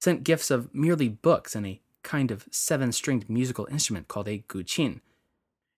sent 0.00 0.24
gifts 0.24 0.50
of 0.50 0.74
merely 0.74 1.08
books 1.08 1.54
and 1.54 1.64
a 1.64 1.80
kind 2.02 2.32
of 2.32 2.48
seven 2.50 2.90
stringed 2.90 3.30
musical 3.30 3.68
instrument 3.70 4.08
called 4.08 4.26
a 4.26 4.44
guqin, 4.48 5.00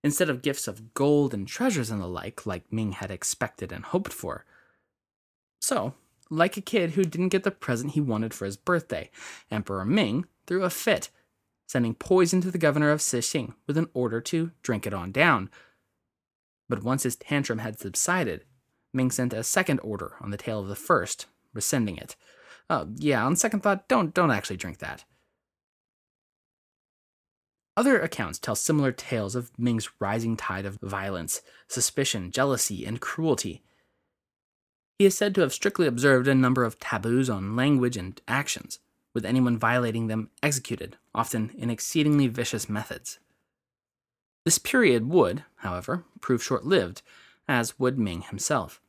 instead 0.03 0.31
of 0.31 0.43
gifts 0.43 0.67
of 0.67 0.95
gold 0.95 1.35
and 1.35 1.47
treasures 1.47 1.91
and 1.91 2.01
the 2.01 2.07
like, 2.07 2.47
like 2.47 2.73
Ming 2.73 2.93
had 2.93 3.11
expected 3.11 3.71
and 3.71 3.85
hoped 3.85 4.13
for. 4.13 4.47
So, 5.61 5.95
like 6.31 6.57
a 6.57 6.63
kid 6.63 6.93
who 6.93 7.05
didn't 7.05 7.29
get 7.29 7.43
the 7.43 7.51
present 7.51 7.93
he 7.93 8.01
wanted 8.01 8.33
for 8.33 8.47
his 8.47 8.57
birthday, 8.57 9.11
Emperor 9.51 9.85
Ming 9.85 10.25
threw 10.47 10.65
a 10.65 10.71
fit, 10.71 11.11
sending 11.67 11.95
poison 11.95 12.41
to 12.41 12.51
the 12.51 12.59
governor 12.59 12.91
of 12.91 13.01
Cixing 13.01 13.55
with 13.67 13.77
an 13.77 13.89
order 13.93 14.23
to 14.23 14.53
drink 14.63 14.87
it 14.87 14.95
on 14.95 15.13
down. 15.13 15.51
But 16.75 16.83
once 16.83 17.05
his 17.05 17.15
tantrum 17.15 17.61
had 17.61 17.79
subsided, 17.79 18.47
Ming 18.93 19.13
sent 19.13 19.33
a 19.33 19.45
second 19.45 19.79
order 19.85 20.17
on 20.21 20.33
the 20.33 20.37
tail 20.37 20.59
of 20.59 20.67
the 20.67 20.75
first, 20.75 21.27
rescinding 21.53 21.99
it. 21.99 22.17
Uh, 22.69 22.87
yeah, 22.97 23.25
on 23.25 23.37
second 23.37 23.61
thought, 23.61 23.87
don't 23.87 24.13
don't 24.13 24.33
actually 24.33 24.57
drink 24.57 24.79
that. 24.79 25.05
Other 27.77 28.01
accounts 28.01 28.41
tell 28.41 28.57
similar 28.57 28.91
tales 28.91 29.37
of 29.37 29.57
Ming's 29.57 29.89
rising 30.01 30.37
tide 30.37 30.67
of 30.67 30.81
violence, 30.83 31.43
suspicion, 31.69 32.33
jealousy, 32.33 32.85
and 32.85 33.01
cruelty. 33.01 33.63
He 34.99 35.07
is 35.07 35.17
said 35.17 35.33
to 35.37 35.43
have 35.43 35.53
strictly 35.53 35.87
observed 35.87 36.27
a 36.27 36.35
number 36.35 36.65
of 36.65 36.81
taboos 36.81 37.31
on 37.31 37.55
language 37.55 37.97
and 37.97 38.21
actions, 38.27 38.81
with 39.15 39.25
anyone 39.25 39.59
violating 39.59 40.09
them 40.09 40.31
executed, 40.43 40.97
often 41.15 41.53
in 41.57 41.71
exceedingly 41.71 42.27
vicious 42.27 42.69
methods. 42.69 43.21
This 44.45 44.59
period 44.59 45.09
would, 45.09 45.45
however, 45.57 46.05
prove 46.21 46.43
short 46.43 46.65
lived, 46.65 47.03
as 47.49 47.79
would 47.79 47.99
Ming 47.99 48.23
himself. 48.23 48.81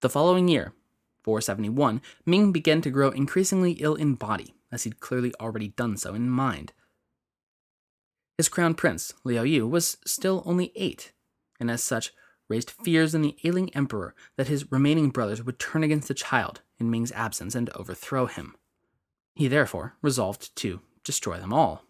The 0.00 0.08
following 0.08 0.48
year, 0.48 0.72
471, 1.22 2.00
Ming 2.24 2.52
began 2.52 2.80
to 2.82 2.90
grow 2.90 3.10
increasingly 3.10 3.72
ill 3.72 3.94
in 3.94 4.14
body, 4.14 4.54
as 4.72 4.84
he'd 4.84 5.00
clearly 5.00 5.34
already 5.40 5.68
done 5.68 5.96
so 5.96 6.14
in 6.14 6.30
mind. 6.30 6.72
His 8.38 8.48
crown 8.48 8.74
prince, 8.74 9.12
Liu 9.24 9.42
Yu, 9.42 9.66
was 9.66 9.98
still 10.06 10.42
only 10.46 10.72
eight, 10.76 11.12
and 11.60 11.70
as 11.70 11.82
such 11.82 12.12
raised 12.48 12.70
fears 12.70 13.14
in 13.14 13.20
the 13.20 13.36
ailing 13.44 13.74
emperor 13.74 14.14
that 14.36 14.48
his 14.48 14.70
remaining 14.72 15.10
brothers 15.10 15.42
would 15.42 15.58
turn 15.58 15.82
against 15.82 16.08
the 16.08 16.14
child 16.14 16.62
in 16.78 16.90
Ming's 16.90 17.12
absence 17.12 17.54
and 17.54 17.68
overthrow 17.70 18.26
him. 18.26 18.56
He 19.34 19.48
therefore 19.48 19.96
resolved 20.00 20.54
to 20.56 20.80
destroy 21.04 21.38
them 21.38 21.52
all. 21.52 21.84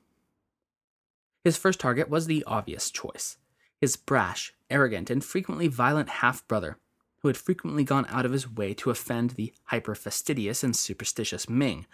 His 1.48 1.56
first 1.56 1.80
target 1.80 2.10
was 2.10 2.26
the 2.26 2.44
obvious 2.46 2.90
choice 2.90 3.38
his 3.80 3.96
brash, 3.96 4.52
arrogant, 4.68 5.08
and 5.08 5.24
frequently 5.24 5.66
violent 5.66 6.10
half 6.20 6.46
brother, 6.46 6.76
who 7.20 7.28
had 7.28 7.38
frequently 7.38 7.84
gone 7.84 8.04
out 8.10 8.26
of 8.26 8.32
his 8.32 8.46
way 8.46 8.74
to 8.74 8.90
offend 8.90 9.30
the 9.30 9.54
hyper 9.64 9.94
fastidious 9.94 10.62
and 10.62 10.76
superstitious 10.76 11.48
Ming, 11.48 11.86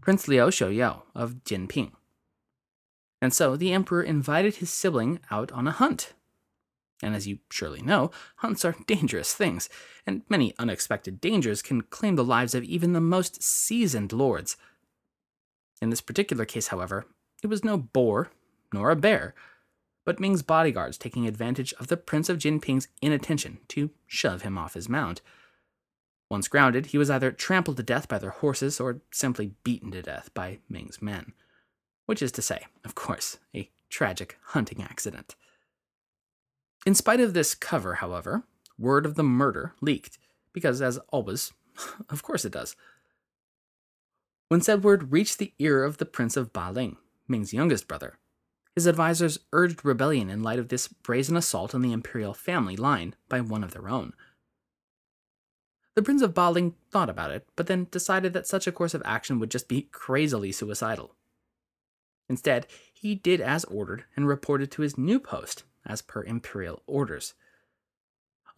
Prince 0.00 0.26
Liu 0.26 0.40
Xiaoyao 0.40 1.02
of 1.14 1.44
Jinping. 1.44 1.92
And 3.22 3.32
so 3.32 3.54
the 3.54 3.72
emperor 3.72 4.02
invited 4.02 4.56
his 4.56 4.70
sibling 4.70 5.20
out 5.30 5.52
on 5.52 5.68
a 5.68 5.70
hunt. 5.70 6.14
And 7.00 7.14
as 7.14 7.28
you 7.28 7.38
surely 7.48 7.82
know, 7.82 8.10
hunts 8.38 8.64
are 8.64 8.74
dangerous 8.88 9.34
things, 9.34 9.68
and 10.04 10.22
many 10.28 10.52
unexpected 10.58 11.20
dangers 11.20 11.62
can 11.62 11.82
claim 11.82 12.16
the 12.16 12.24
lives 12.24 12.56
of 12.56 12.64
even 12.64 12.92
the 12.92 13.00
most 13.00 13.40
seasoned 13.40 14.12
lords. 14.12 14.56
In 15.80 15.90
this 15.90 16.00
particular 16.00 16.44
case, 16.44 16.68
however, 16.68 17.06
it 17.40 17.46
was 17.46 17.62
no 17.62 17.76
boar, 17.76 18.32
nor 18.76 18.90
a 18.90 18.96
bear, 18.96 19.34
but 20.04 20.20
Ming's 20.20 20.42
bodyguards 20.42 20.98
taking 20.98 21.26
advantage 21.26 21.72
of 21.74 21.88
the 21.88 21.96
Prince 21.96 22.28
of 22.28 22.38
Jinping's 22.38 22.88
inattention 23.02 23.58
to 23.68 23.90
shove 24.06 24.42
him 24.42 24.56
off 24.56 24.74
his 24.74 24.88
mount. 24.88 25.20
Once 26.30 26.48
grounded, 26.48 26.86
he 26.86 26.98
was 26.98 27.10
either 27.10 27.32
trampled 27.32 27.76
to 27.76 27.82
death 27.82 28.08
by 28.08 28.18
their 28.18 28.30
horses 28.30 28.80
or 28.80 29.00
simply 29.10 29.52
beaten 29.64 29.90
to 29.92 30.02
death 30.02 30.30
by 30.34 30.58
Ming's 30.68 31.00
men 31.00 31.32
which 32.06 32.22
is 32.22 32.32
to 32.32 32.42
say, 32.42 32.66
of 32.84 32.94
course, 32.94 33.38
a 33.54 33.68
tragic 33.90 34.38
hunting 34.46 34.82
accident. 34.82 35.34
In 36.86 36.94
spite 36.94 37.20
of 37.20 37.34
this 37.34 37.54
cover, 37.54 37.94
however, 37.94 38.44
word 38.78 39.04
of 39.04 39.16
the 39.16 39.24
murder 39.24 39.74
leaked, 39.80 40.18
because, 40.52 40.80
as 40.80 40.98
always, 41.10 41.52
of 42.08 42.22
course 42.22 42.44
it 42.44 42.52
does. 42.52 42.74
When 44.48 44.60
said 44.60 44.84
word 44.84 45.12
reached 45.12 45.38
the 45.38 45.52
ear 45.58 45.82
of 45.82 45.98
the 45.98 46.06
Prince 46.06 46.36
of 46.36 46.52
Ba 46.52 46.70
Ling, 46.72 46.96
Ming's 47.26 47.52
youngest 47.52 47.88
brother, 47.88 48.18
His 48.76 48.86
advisors 48.86 49.38
urged 49.54 49.84
rebellion 49.84 50.28
in 50.28 50.42
light 50.42 50.58
of 50.58 50.68
this 50.68 50.86
brazen 50.86 51.34
assault 51.34 51.74
on 51.74 51.80
the 51.80 51.92
imperial 51.92 52.34
family 52.34 52.76
line 52.76 53.16
by 53.26 53.40
one 53.40 53.64
of 53.64 53.72
their 53.72 53.88
own. 53.88 54.12
The 55.94 56.02
Prince 56.02 56.20
of 56.20 56.34
Baling 56.34 56.74
thought 56.90 57.08
about 57.08 57.30
it, 57.30 57.48
but 57.56 57.68
then 57.68 57.88
decided 57.90 58.34
that 58.34 58.46
such 58.46 58.66
a 58.66 58.72
course 58.72 58.92
of 58.92 59.02
action 59.06 59.38
would 59.38 59.50
just 59.50 59.66
be 59.66 59.88
crazily 59.92 60.52
suicidal. 60.52 61.14
Instead, 62.28 62.66
he 62.92 63.14
did 63.14 63.40
as 63.40 63.64
ordered 63.64 64.04
and 64.14 64.28
reported 64.28 64.70
to 64.72 64.82
his 64.82 64.98
new 64.98 65.18
post 65.18 65.64
as 65.86 66.02
per 66.02 66.22
imperial 66.22 66.82
orders. 66.86 67.32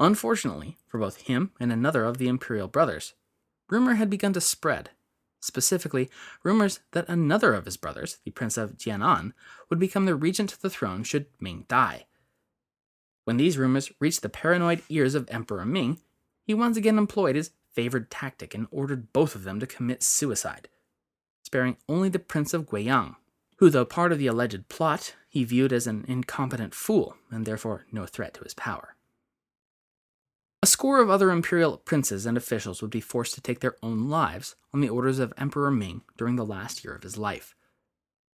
Unfortunately, 0.01 0.79
for 0.89 0.99
both 0.99 1.23
him 1.23 1.53
and 1.61 1.71
another 1.71 2.05
of 2.05 2.19
the 2.19 2.27
imperial 2.27 2.67
brothers, 2.67 3.15
rumor 3.69 3.95
had 3.95 4.11
begun 4.11 4.33
to 4.33 4.41
spread. 4.41 4.91
Specifically, 5.49 6.11
rumors 6.43 6.81
that 6.93 7.09
another 7.09 7.55
of 7.55 7.65
his 7.65 7.79
brothers, 7.79 8.19
the 8.23 8.31
Prince 8.33 8.59
of 8.59 8.77
Jianan, 8.77 9.33
would 9.71 9.79
become 9.79 10.05
the 10.05 10.15
regent 10.15 10.51
to 10.51 10.61
the 10.61 10.69
throne 10.69 11.03
should 11.03 11.25
Ming 11.41 11.65
die. 11.69 12.05
When 13.25 13.39
these 13.39 13.57
rumors 13.57 13.91
reached 13.99 14.21
the 14.21 14.29
paranoid 14.29 14.83
ears 14.91 15.15
of 15.15 15.27
Emperor 15.31 15.65
Ming, 15.65 16.01
he 16.45 16.53
once 16.53 16.77
again 16.77 16.99
employed 16.99 17.35
his 17.35 17.53
favored 17.73 18.11
tactic 18.11 18.55
and 18.55 18.67
ordered 18.71 19.11
both 19.15 19.35
of 19.35 19.45
them 19.45 19.59
to 19.59 19.67
commit 19.67 20.03
suicide, 20.03 20.69
sparing 21.43 21.79
only 21.89 22.11
the 22.11 22.19
Prince 22.19 22.53
of 22.53 22.67
Guiyang, 22.67 23.17
who, 23.57 23.71
though 23.71 23.87
part 23.87 24.13
of 24.13 24.19
the 24.19 24.27
alleged 24.27 24.69
plot, 24.69 25.15
he 25.31 25.45
viewed 25.45 25.73
as 25.73 25.87
an 25.87 26.05
incompetent 26.07 26.75
fool 26.75 27.17
and 27.31 27.47
therefore 27.47 27.87
no 27.91 28.05
threat 28.05 28.35
to 28.35 28.45
his 28.45 28.53
power. 28.53 28.97
A 30.61 30.67
score 30.67 31.01
of 31.01 31.09
other 31.09 31.31
imperial 31.31 31.77
princes 31.77 32.27
and 32.27 32.37
officials 32.37 32.83
would 32.83 32.91
be 32.91 33.01
forced 33.01 33.35
to 33.35 33.41
take 33.41 33.61
their 33.61 33.77
own 33.81 34.09
lives 34.09 34.57
on 34.75 34.81
the 34.81 34.89
orders 34.89 35.21
of 35.21 35.33
Emperor 35.39 35.71
Ming 35.71 36.03
during 36.17 36.35
the 36.35 36.45
last 36.45 36.85
year 36.85 36.95
of 36.95 37.05
his 37.05 37.17
life. 37.17 37.55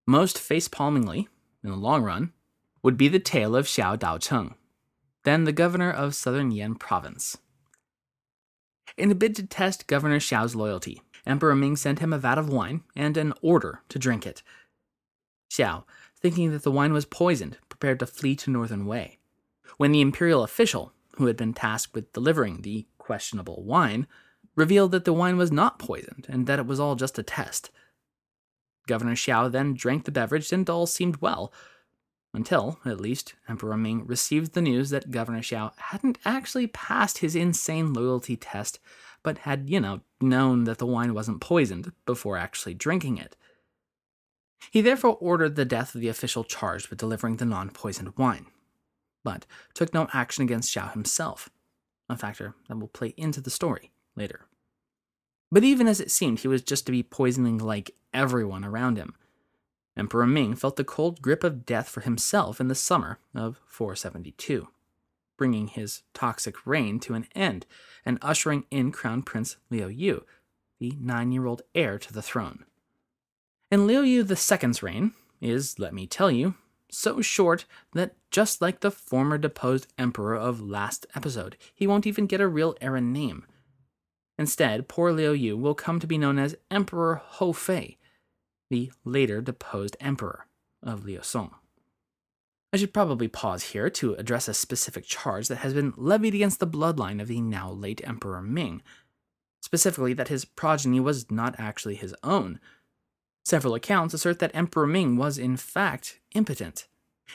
Most 0.06 0.38
face-palmingly, 0.38 1.28
in 1.62 1.70
the 1.70 1.76
long 1.76 2.02
run, 2.02 2.32
would 2.82 2.96
be 2.96 3.08
the 3.08 3.18
tale 3.18 3.54
of 3.54 3.66
Xiao 3.66 3.98
Daocheng, 3.98 4.54
then 5.24 5.44
the 5.44 5.52
governor 5.52 5.90
of 5.90 6.14
southern 6.14 6.50
Yan 6.50 6.76
province. 6.76 7.36
In 8.96 9.10
a 9.10 9.14
bid 9.14 9.34
to 9.36 9.46
test 9.46 9.86
Governor 9.86 10.18
Xiao's 10.18 10.54
loyalty, 10.54 11.02
Emperor 11.26 11.54
Ming 11.54 11.76
sent 11.76 11.98
him 11.98 12.12
a 12.12 12.18
vat 12.18 12.38
of 12.38 12.48
wine 12.48 12.84
and 12.96 13.18
an 13.18 13.34
order 13.42 13.82
to 13.90 13.98
drink 13.98 14.26
it. 14.26 14.42
Xiao, 15.50 15.84
thinking 16.18 16.52
that 16.52 16.62
the 16.62 16.70
wine 16.70 16.94
was 16.94 17.04
poisoned, 17.04 17.58
prepared 17.68 17.98
to 17.98 18.06
flee 18.06 18.34
to 18.36 18.50
Northern 18.50 18.86
Wei. 18.86 19.18
When 19.76 19.92
the 19.92 20.00
imperial 20.00 20.42
official, 20.42 20.93
who 21.16 21.26
had 21.26 21.36
been 21.36 21.54
tasked 21.54 21.94
with 21.94 22.12
delivering 22.12 22.62
the 22.62 22.86
questionable 22.98 23.62
wine, 23.62 24.06
revealed 24.56 24.92
that 24.92 25.04
the 25.04 25.12
wine 25.12 25.36
was 25.36 25.52
not 25.52 25.78
poisoned 25.78 26.26
and 26.28 26.46
that 26.46 26.58
it 26.58 26.66
was 26.66 26.80
all 26.80 26.94
just 26.94 27.18
a 27.18 27.22
test. 27.22 27.70
Governor 28.86 29.14
Xiao 29.14 29.50
then 29.50 29.74
drank 29.74 30.04
the 30.04 30.12
beverage 30.12 30.52
and 30.52 30.68
all 30.68 30.86
seemed 30.86 31.16
well, 31.18 31.52
until, 32.34 32.80
at 32.84 33.00
least, 33.00 33.34
Emperor 33.48 33.76
Ming 33.76 34.06
received 34.06 34.52
the 34.52 34.60
news 34.60 34.90
that 34.90 35.12
Governor 35.12 35.40
Xiao 35.40 35.72
hadn't 35.76 36.18
actually 36.24 36.66
passed 36.66 37.18
his 37.18 37.36
insane 37.36 37.92
loyalty 37.92 38.36
test, 38.36 38.80
but 39.22 39.38
had, 39.38 39.70
you 39.70 39.80
know, 39.80 40.00
known 40.20 40.64
that 40.64 40.78
the 40.78 40.86
wine 40.86 41.14
wasn't 41.14 41.40
poisoned 41.40 41.92
before 42.04 42.36
actually 42.36 42.74
drinking 42.74 43.18
it. 43.18 43.36
He 44.70 44.80
therefore 44.80 45.16
ordered 45.20 45.54
the 45.54 45.64
death 45.64 45.94
of 45.94 46.00
the 46.00 46.08
official 46.08 46.42
charged 46.42 46.88
with 46.88 46.98
delivering 46.98 47.36
the 47.36 47.44
non 47.44 47.70
poisoned 47.70 48.16
wine, 48.18 48.46
but 49.24 49.46
took 49.72 49.92
no 49.92 50.06
action 50.12 50.44
against 50.44 50.72
Xiao 50.72 50.92
himself, 50.92 51.48
a 52.08 52.16
factor 52.16 52.54
that 52.68 52.78
will 52.78 52.88
play 52.88 53.14
into 53.16 53.40
the 53.40 53.50
story 53.50 53.90
later. 54.14 54.46
But 55.50 55.64
even 55.64 55.88
as 55.88 56.00
it 56.00 56.10
seemed 56.10 56.40
he 56.40 56.48
was 56.48 56.62
just 56.62 56.86
to 56.86 56.92
be 56.92 57.02
poisoning 57.02 57.58
like 57.58 57.94
everyone 58.12 58.64
around 58.64 58.96
him, 58.96 59.14
Emperor 59.96 60.26
Ming 60.26 60.54
felt 60.54 60.76
the 60.76 60.84
cold 60.84 61.22
grip 61.22 61.44
of 61.44 61.64
death 61.64 61.88
for 61.88 62.00
himself 62.00 62.60
in 62.60 62.68
the 62.68 62.74
summer 62.74 63.18
of 63.34 63.60
472, 63.66 64.68
bringing 65.36 65.68
his 65.68 66.02
toxic 66.12 66.66
reign 66.66 66.98
to 67.00 67.14
an 67.14 67.26
end 67.34 67.66
and 68.04 68.18
ushering 68.20 68.64
in 68.70 68.90
Crown 68.90 69.22
Prince 69.22 69.56
Liu 69.70 69.88
Yu, 69.88 70.24
the 70.80 70.96
nine 71.00 71.30
year 71.30 71.46
old 71.46 71.62
heir 71.74 71.98
to 71.98 72.12
the 72.12 72.22
throne. 72.22 72.64
And 73.70 73.86
Liu 73.86 74.02
Yu 74.02 74.26
II's 74.28 74.82
reign 74.82 75.12
is, 75.40 75.78
let 75.78 75.94
me 75.94 76.06
tell 76.06 76.30
you, 76.30 76.54
so 76.94 77.20
short 77.20 77.64
that 77.92 78.14
just 78.30 78.60
like 78.60 78.80
the 78.80 78.90
former 78.90 79.38
deposed 79.38 79.92
emperor 79.98 80.36
of 80.36 80.60
last 80.60 81.06
episode, 81.14 81.56
he 81.74 81.86
won't 81.86 82.06
even 82.06 82.26
get 82.26 82.40
a 82.40 82.48
real 82.48 82.76
era 82.80 83.00
name. 83.00 83.46
Instead, 84.38 84.88
poor 84.88 85.12
Liu 85.12 85.32
Yu 85.32 85.56
will 85.56 85.74
come 85.74 86.00
to 86.00 86.06
be 86.06 86.18
known 86.18 86.38
as 86.38 86.56
Emperor 86.70 87.22
Hou 87.24 87.52
Fei, 87.52 87.98
the 88.70 88.90
later 89.04 89.40
deposed 89.40 89.96
emperor 90.00 90.46
of 90.82 91.04
Liu 91.04 91.20
Song. 91.22 91.54
I 92.72 92.76
should 92.76 92.92
probably 92.92 93.28
pause 93.28 93.62
here 93.62 93.88
to 93.90 94.14
address 94.14 94.48
a 94.48 94.54
specific 94.54 95.04
charge 95.04 95.46
that 95.46 95.58
has 95.58 95.74
been 95.74 95.94
levied 95.96 96.34
against 96.34 96.58
the 96.58 96.66
bloodline 96.66 97.22
of 97.22 97.28
the 97.28 97.40
now 97.40 97.70
late 97.70 98.00
Emperor 98.02 98.42
Ming, 98.42 98.82
specifically 99.62 100.12
that 100.14 100.28
his 100.28 100.44
progeny 100.44 100.98
was 100.98 101.30
not 101.30 101.54
actually 101.56 101.94
his 101.94 102.16
own, 102.24 102.58
Several 103.44 103.74
accounts 103.74 104.14
assert 104.14 104.38
that 104.38 104.54
Emperor 104.54 104.86
Ming 104.86 105.16
was, 105.18 105.36
in 105.36 105.58
fact, 105.58 106.18
impotent, 106.34 106.86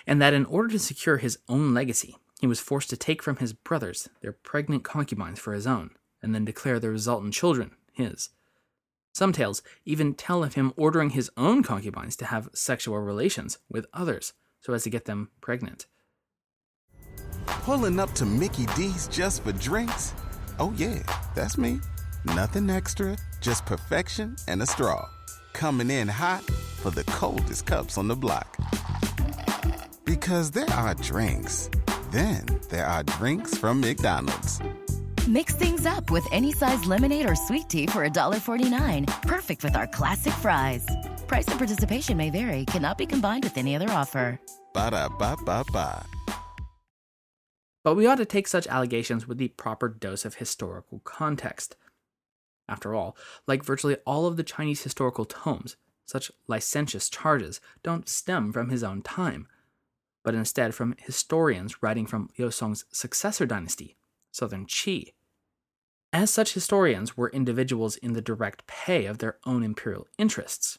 and 0.08 0.20
that 0.20 0.34
in 0.34 0.46
order 0.46 0.70
to 0.70 0.80
secure 0.80 1.18
his 1.18 1.38
own 1.48 1.76
legacy, 1.76 2.18
he 2.42 2.48
was 2.48 2.60
forced 2.60 2.90
to 2.90 2.98
take 2.98 3.22
from 3.22 3.38
his 3.38 3.54
brothers 3.54 4.10
their 4.22 4.32
pregnant 4.32 4.84
concubines 4.84 5.40
for 5.40 5.54
his 5.54 5.68
own, 5.68 5.92
and 6.24 6.34
then 6.34 6.46
declare 6.46 6.80
the 6.80 6.90
resultant 6.90 7.36
children 7.36 7.72
his. 7.94 8.30
Some 9.14 9.34
tales 9.34 9.62
even 9.86 10.16
tell 10.16 10.44
of 10.44 10.56
him 10.56 10.74
ordering 10.76 11.12
his 11.12 11.30
own 11.38 11.62
concubines 11.62 12.16
to 12.18 12.26
have 12.26 12.50
sexual 12.54 12.98
relations 12.98 13.60
with 13.70 13.86
others 13.94 14.34
so 14.62 14.74
as 14.74 14.84
to 14.84 14.90
get 14.90 15.06
them 15.06 15.30
pregnant. 15.42 15.86
Pulling 17.46 18.00
up 18.00 18.14
to 18.14 18.26
Mickey 18.26 18.66
D's 18.76 19.08
just 19.10 19.44
for 19.44 19.52
drinks? 19.52 20.14
Oh, 20.58 20.74
yeah, 20.76 21.04
that's 21.36 21.58
me. 21.58 21.80
Nothing 22.26 22.70
extra, 22.70 23.18
just 23.42 23.66
perfection 23.66 24.36
and 24.48 24.62
a 24.62 24.66
straw 24.66 25.08
coming 25.54 25.90
in 25.90 26.08
hot 26.08 26.44
for 26.44 26.90
the 26.92 27.04
coldest 27.06 27.66
cups 27.66 27.98
on 27.98 28.08
the 28.08 28.16
block. 28.16 28.58
Because 30.06 30.52
there 30.52 30.70
are 30.72 30.96
drinks, 30.96 31.70
then 32.12 32.46
there 32.70 32.86
are 32.86 33.04
drinks 33.04 33.58
from 33.58 33.82
McDonald's. 33.82 34.60
Mix 35.28 35.54
things 35.56 35.86
up 35.86 36.10
with 36.10 36.26
any 36.32 36.52
size 36.52 36.86
lemonade 36.86 37.30
or 37.30 37.36
sweet 37.36 37.70
tea 37.70 37.86
for 37.86 38.08
$1.49. 38.08 39.06
Perfect 39.24 39.64
with 39.64 39.76
our 39.76 39.88
classic 39.88 40.34
fries. 40.34 40.88
Price 41.28 41.48
and 41.48 41.60
participation 41.60 42.18
may 42.18 42.32
vary, 42.32 42.66
cannot 42.66 42.98
be 42.98 43.06
combined 43.06 43.44
with 43.44 43.58
any 43.58 43.76
other 43.76 43.90
offer. 43.90 44.40
Ba 44.74 44.92
da 44.92 45.10
ba 45.10 45.36
ba 45.46 45.64
ba. 45.72 46.06
But 47.84 47.96
we 47.96 48.06
ought 48.08 48.18
to 48.18 48.26
take 48.26 48.48
such 48.48 48.68
allegations 48.68 49.28
with 49.28 49.38
the 49.38 49.48
proper 49.50 49.88
dose 49.88 50.26
of 50.26 50.36
historical 50.36 51.00
context. 51.00 51.76
After 52.70 52.94
all, 52.94 53.18
like 53.48 53.66
virtually 53.66 53.98
all 54.06 54.28
of 54.28 54.38
the 54.38 54.44
Chinese 54.44 54.84
historical 54.84 55.26
tomes, 55.26 55.76
such 56.06 56.32
licentious 56.48 57.10
charges 57.10 57.60
don't 57.82 58.08
stem 58.08 58.54
from 58.54 58.70
his 58.70 58.84
own 58.84 59.02
time, 59.02 59.48
but 60.24 60.36
instead 60.36 60.76
from 60.76 60.96
historians 61.00 61.82
writing 61.82 62.06
from 62.06 62.30
Liu 62.38 62.52
Song's 62.52 62.86
successor 62.92 63.48
dynasty, 63.48 63.98
Southern 64.32 64.68
Qi. 64.68 65.14
As 66.14 66.30
such 66.30 66.54
historians 66.54 67.18
were 67.18 67.30
individuals 67.30 67.96
in 67.98 68.14
the 68.14 68.22
direct 68.22 68.68
pay 68.68 69.08
of 69.08 69.18
their 69.18 69.38
own 69.46 69.64
imperial 69.64 70.08
interests. 70.20 70.78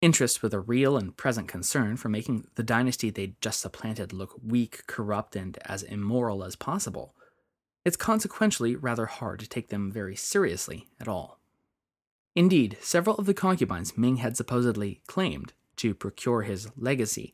Interests 0.00 0.40
with 0.40 0.54
a 0.54 0.60
real 0.60 0.96
and 0.96 1.14
present 1.14 1.48
concern 1.48 1.98
for 1.98 2.08
making 2.08 2.46
the 2.54 2.62
dynasty 2.62 3.10
they'd 3.10 3.40
just 3.42 3.60
supplanted 3.60 4.14
look 4.14 4.34
weak, 4.42 4.86
corrupt, 4.86 5.36
and 5.36 5.58
as 5.66 5.82
immoral 5.82 6.42
as 6.42 6.56
possible 6.56 7.14
it's 7.88 7.96
consequentially 7.96 8.76
rather 8.76 9.06
hard 9.06 9.40
to 9.40 9.48
take 9.48 9.68
them 9.68 9.90
very 9.90 10.14
seriously 10.14 10.86
at 11.00 11.08
all. 11.08 11.40
Indeed, 12.36 12.76
several 12.82 13.16
of 13.16 13.24
the 13.24 13.32
concubines 13.32 13.96
Ming 13.96 14.18
had 14.18 14.36
supposedly 14.36 15.00
claimed 15.06 15.54
to 15.76 15.94
procure 15.94 16.42
his 16.42 16.68
legacy 16.76 17.32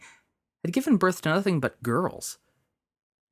had 0.64 0.72
given 0.72 0.96
birth 0.96 1.22
to 1.22 1.30
nothing 1.30 1.58
but 1.58 1.82
girls. 1.82 2.38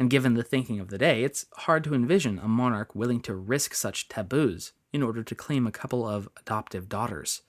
And 0.01 0.11
given 0.11 0.35
the 0.35 0.43
thinking 0.43 0.81
of 0.81 0.89
the 0.89 0.99
day, 0.99 1.23
it's 1.23 1.47
hard 1.59 1.85
to 1.85 1.95
envision 1.95 2.41
a 2.41 2.49
monarch 2.49 2.93
willing 2.97 3.21
to 3.21 3.37
risk 3.37 3.73
such 3.75 4.09
taboos 4.09 4.73
in 4.93 5.01
order 5.01 5.23
to 5.23 5.35
claim 5.37 5.65
a 5.65 5.73
couple 5.73 6.05
of 6.05 6.29
adoptive 6.41 6.89
daughters. 6.89 7.43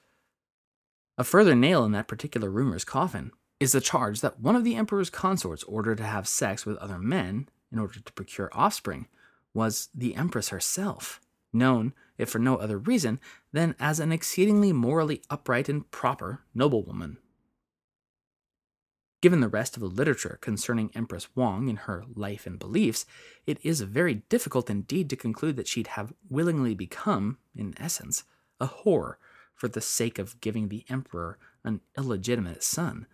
A 1.17 1.23
further 1.23 1.55
nail 1.55 1.83
in 1.83 1.93
that 1.93 2.07
particular 2.07 2.51
rumor's 2.51 2.85
coffin 2.85 3.31
is 3.59 3.71
the 3.71 3.81
charge 3.81 4.21
that 4.21 4.39
one 4.39 4.55
of 4.55 4.63
the 4.63 4.75
emperor's 4.75 5.09
consorts 5.09 5.63
ordered 5.63 5.97
to 5.97 6.03
have 6.03 6.27
sex 6.27 6.63
with 6.63 6.77
other 6.77 6.99
men 6.99 7.49
in 7.71 7.79
order 7.79 7.99
to 7.99 8.13
procure 8.13 8.51
offspring 8.53 9.07
was 9.53 9.89
the 9.93 10.15
Empress 10.15 10.49
herself, 10.49 11.19
known, 11.51 11.93
if 12.17 12.29
for 12.29 12.39
no 12.39 12.57
other 12.57 12.77
reason, 12.77 13.19
than 13.51 13.75
as 13.79 13.99
an 13.99 14.11
exceedingly 14.11 14.73
morally 14.73 15.21
upright 15.29 15.69
and 15.69 15.89
proper 15.91 16.41
noblewoman. 16.53 17.17
Given 19.21 19.39
the 19.39 19.47
rest 19.47 19.77
of 19.77 19.81
the 19.81 19.87
literature 19.87 20.37
concerning 20.41 20.91
Empress 20.93 21.29
Wang 21.33 21.69
and 21.69 21.79
her 21.79 22.03
life 22.13 22.45
and 22.45 22.59
beliefs, 22.59 23.05
it 23.45 23.57
is 23.63 23.79
very 23.79 24.15
difficult 24.27 24.69
indeed 24.69 25.09
to 25.09 25.15
conclude 25.15 25.55
that 25.55 25.67
she'd 25.67 25.87
have 25.87 26.13
willingly 26.29 26.75
become, 26.75 27.37
in 27.55 27.73
essence, 27.79 28.25
a 28.59 28.67
whore 28.67 29.15
for 29.55 29.69
the 29.69 29.79
sake 29.79 30.19
of 30.19 30.41
giving 30.41 30.67
the 30.67 30.83
emperor 30.89 31.37
an 31.63 31.79
illegitimate 31.97 32.63
son. 32.63 33.07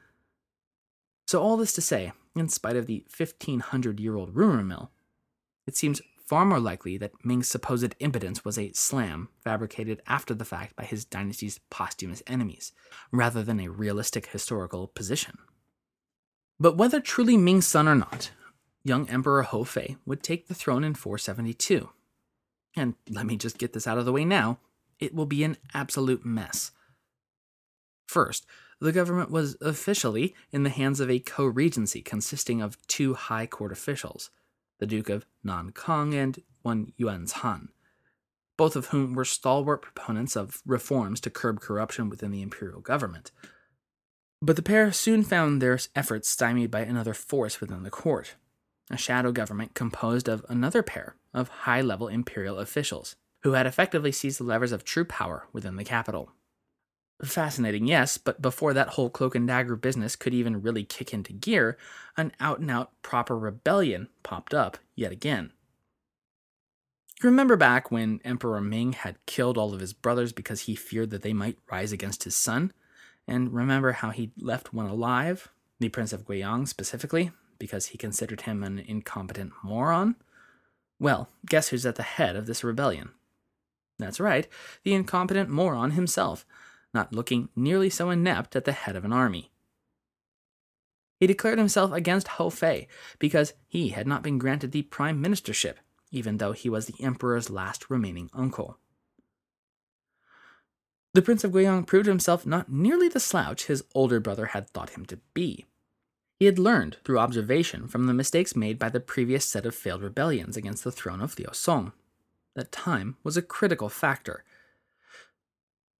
So, 1.28 1.44
all 1.44 1.58
this 1.58 1.74
to 1.74 1.82
say, 1.82 2.12
in 2.36 2.50
spite 2.50 2.76
of 2.76 2.88
the 2.88 3.06
1500 3.16 4.00
year 4.00 4.16
old 4.16 4.36
rumor 4.36 4.64
mill, 4.64 4.90
it 5.68 5.78
seems 5.78 6.02
far 6.30 6.46
more 6.46 6.60
likely 6.60 6.96
that 6.96 7.26
Ming's 7.26 7.48
supposed 7.48 7.96
impotence 8.00 8.46
was 8.46 8.60
a 8.60 8.72
slam 8.74 9.30
fabricated 9.44 10.00
after 10.06 10.36
the 10.36 10.46
fact 10.46 10.76
by 10.76 10.84
his 10.84 11.04
dynasty's 11.04 11.60
posthumous 11.72 12.22
enemies, 12.28 12.72
rather 13.12 13.42
than 13.42 13.60
a 13.60 13.68
realistic 13.68 14.28
historical 14.28 14.88
position. 14.90 15.40
But 16.60 16.78
whether 16.78 17.00
truly 17.00 17.36
Ming's 17.36 17.66
son 17.66 17.88
or 17.88 17.96
not, 17.96 18.30
young 18.84 19.10
Emperor 19.10 19.42
Hou 19.42 19.66
Fei 19.66 19.98
would 20.06 20.22
take 20.22 20.48
the 20.48 20.54
throne 20.54 20.84
in 20.84 20.94
472. 20.94 21.90
And 22.76 22.94
let 23.10 23.26
me 23.26 23.36
just 23.36 23.58
get 23.58 23.74
this 23.74 23.88
out 23.88 23.98
of 23.98 24.06
the 24.06 24.12
way 24.12 24.24
now 24.24 24.60
it 25.00 25.16
will 25.16 25.26
be 25.26 25.44
an 25.44 25.58
absolute 25.74 26.24
mess. 26.24 26.70
First, 28.06 28.46
the 28.80 28.92
government 28.92 29.32
was 29.32 29.58
officially 29.62 30.36
in 30.52 30.62
the 30.62 30.70
hands 30.70 31.00
of 31.00 31.10
a 31.10 31.18
co 31.18 31.46
regency 31.46 32.04
consisting 32.04 32.62
of 32.62 32.78
two 32.86 33.16
high 33.16 33.48
court 33.48 33.72
officials, 33.72 34.30
the 34.80 34.88
Duke 34.88 35.10
of 35.10 35.26
Nankang 35.46 36.14
and 36.16 36.42
one 36.62 36.94
Yuan 36.98 37.28
Han, 37.28 37.70
both 38.58 38.76
of 38.76 38.88
whom 38.88 39.14
were 39.14 39.26
stalwart 39.26 39.82
proponents 39.82 40.36
of 40.36 40.62
reforms 40.66 41.22
to 41.22 41.30
curb 41.30 41.62
corruption 41.62 42.10
within 42.10 42.32
the 42.32 42.42
imperial 42.42 42.82
government. 42.82 43.32
But 44.42 44.56
the 44.56 44.62
pair 44.62 44.92
soon 44.92 45.24
found 45.24 45.62
their 45.62 45.80
efforts 45.96 46.30
stymied 46.30 46.72
by 46.72 46.82
another 46.82 47.14
force 47.14 47.62
within 47.62 47.84
the 47.84 47.90
court 47.90 48.36
a 48.90 48.98
shadow 48.98 49.32
government 49.32 49.76
composed 49.76 50.28
of 50.28 50.46
another 50.50 50.82
pair 50.82 51.16
of 51.34 51.50
high 51.50 51.82
level 51.82 52.08
imperial 52.08 52.58
officials 52.58 53.16
who 53.44 53.54
had 53.54 53.68
effectively 53.68 54.12
seized 54.12 54.40
the 54.40 54.44
levers 54.44 54.72
of 54.72 54.84
true 54.84 55.06
power 55.06 55.48
within 55.54 55.76
the 55.76 55.84
capital. 55.84 56.32
Fascinating, 57.24 57.86
yes, 57.86 58.18
but 58.18 58.42
before 58.42 58.74
that 58.74 58.90
whole 58.90 59.10
cloak 59.10 59.36
and 59.36 59.46
dagger 59.46 59.76
business 59.76 60.16
could 60.16 60.34
even 60.34 60.62
really 60.62 60.86
kick 60.86 61.14
into 61.14 61.34
gear, 61.34 61.78
an 62.16 62.32
out 62.40 62.60
and 62.60 62.72
out 62.72 62.92
proper 63.02 63.38
rebellion 63.38 64.08
popped 64.24 64.54
up 64.54 64.78
yet 64.96 65.12
again. 65.12 65.52
You 67.22 67.30
remember 67.30 67.58
back 67.58 67.92
when 67.92 68.22
Emperor 68.24 68.62
Ming 68.62 68.94
had 68.94 69.26
killed 69.26 69.58
all 69.58 69.74
of 69.74 69.82
his 69.82 69.92
brothers 69.92 70.32
because 70.32 70.62
he 70.62 70.76
feared 70.76 71.10
that 71.10 71.22
they 71.22 71.34
might 71.34 71.58
rise 71.70 71.92
against 71.92 72.24
his 72.24 72.38
son? 72.38 72.72
And 73.28 73.54
remember 73.54 73.92
how 73.92 74.12
he 74.12 74.32
left 74.40 74.74
one 74.74 74.88
alive, 74.88 75.50
the 75.82 75.90
Prince 75.90 76.14
of 76.14 76.26
Guiyang 76.26 76.70
specifically, 76.70 77.32
because 77.60 77.88
he 77.88 77.98
considered 77.98 78.42
him 78.42 78.64
an 78.64 78.80
incompetent 78.80 79.52
moron? 79.62 80.16
Well, 80.98 81.28
guess 81.46 81.68
who's 81.68 81.86
at 81.86 81.96
the 81.96 82.04
head 82.04 82.38
of 82.38 82.46
this 82.46 82.64
rebellion? 82.64 83.10
That's 83.98 84.22
right, 84.22 84.48
the 84.86 84.94
incompetent 84.94 85.50
moron 85.50 85.92
himself 85.92 86.46
not 86.94 87.14
looking 87.14 87.50
nearly 87.56 87.90
so 87.90 88.10
inept 88.10 88.56
at 88.56 88.66
the 88.66 88.72
head 88.72 88.96
of 88.96 89.06
an 89.06 89.14
army. 89.14 89.52
He 91.20 91.28
declared 91.28 91.60
himself 91.60 91.92
against 91.92 92.30
Hou 92.30 92.50
Fei 92.50 92.88
because 93.20 93.54
he 93.68 93.90
had 93.90 94.08
not 94.08 94.24
been 94.24 94.38
granted 94.38 94.72
the 94.72 94.84
prime 94.84 95.22
ministership, 95.22 95.76
even 96.12 96.38
though 96.38 96.54
he 96.54 96.70
was 96.70 96.86
the 96.86 97.04
emperor's 97.04 97.50
last 97.50 97.90
remaining 97.90 98.30
uncle. 98.34 98.78
The 101.14 101.22
Prince 101.22 101.44
of 101.44 101.52
Guiyang 101.52 101.88
proved 101.88 102.06
himself 102.06 102.46
not 102.46 102.72
nearly 102.72 103.10
the 103.10 103.20
slouch 103.20 103.66
his 103.66 103.84
older 103.96 104.20
brother 104.20 104.48
had 104.48 104.70
thought 104.70 104.92
him 104.92 105.06
to 105.08 105.20
be. 105.34 105.66
He 106.40 106.46
had 106.46 106.60
learned 106.60 106.98
through 107.04 107.20
observation 107.20 107.88
from 107.88 108.08
the 108.08 108.14
mistakes 108.14 108.56
made 108.56 108.80
by 108.80 108.90
the 108.90 109.00
previous 109.02 109.44
set 109.44 109.66
of 109.66 109.76
failed 109.76 110.02
rebellions 110.02 110.56
against 110.56 110.84
the 110.84 110.92
throne 110.92 111.20
of 111.20 111.38
Liu 111.38 111.50
Song. 111.52 111.92
That 112.56 112.72
time 112.72 113.18
was 113.24 113.36
a 113.36 113.42
critical 113.42 113.90
factor, 113.90 114.44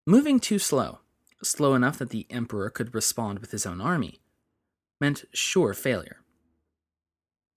Moving 0.06 0.40
too 0.40 0.58
slow, 0.58 1.00
slow 1.42 1.74
enough 1.74 1.98
that 1.98 2.10
the 2.10 2.26
emperor 2.30 2.70
could 2.70 2.94
respond 2.94 3.38
with 3.38 3.50
his 3.50 3.66
own 3.66 3.80
army, 3.80 4.20
meant 5.00 5.24
sure 5.32 5.74
failure. 5.74 6.20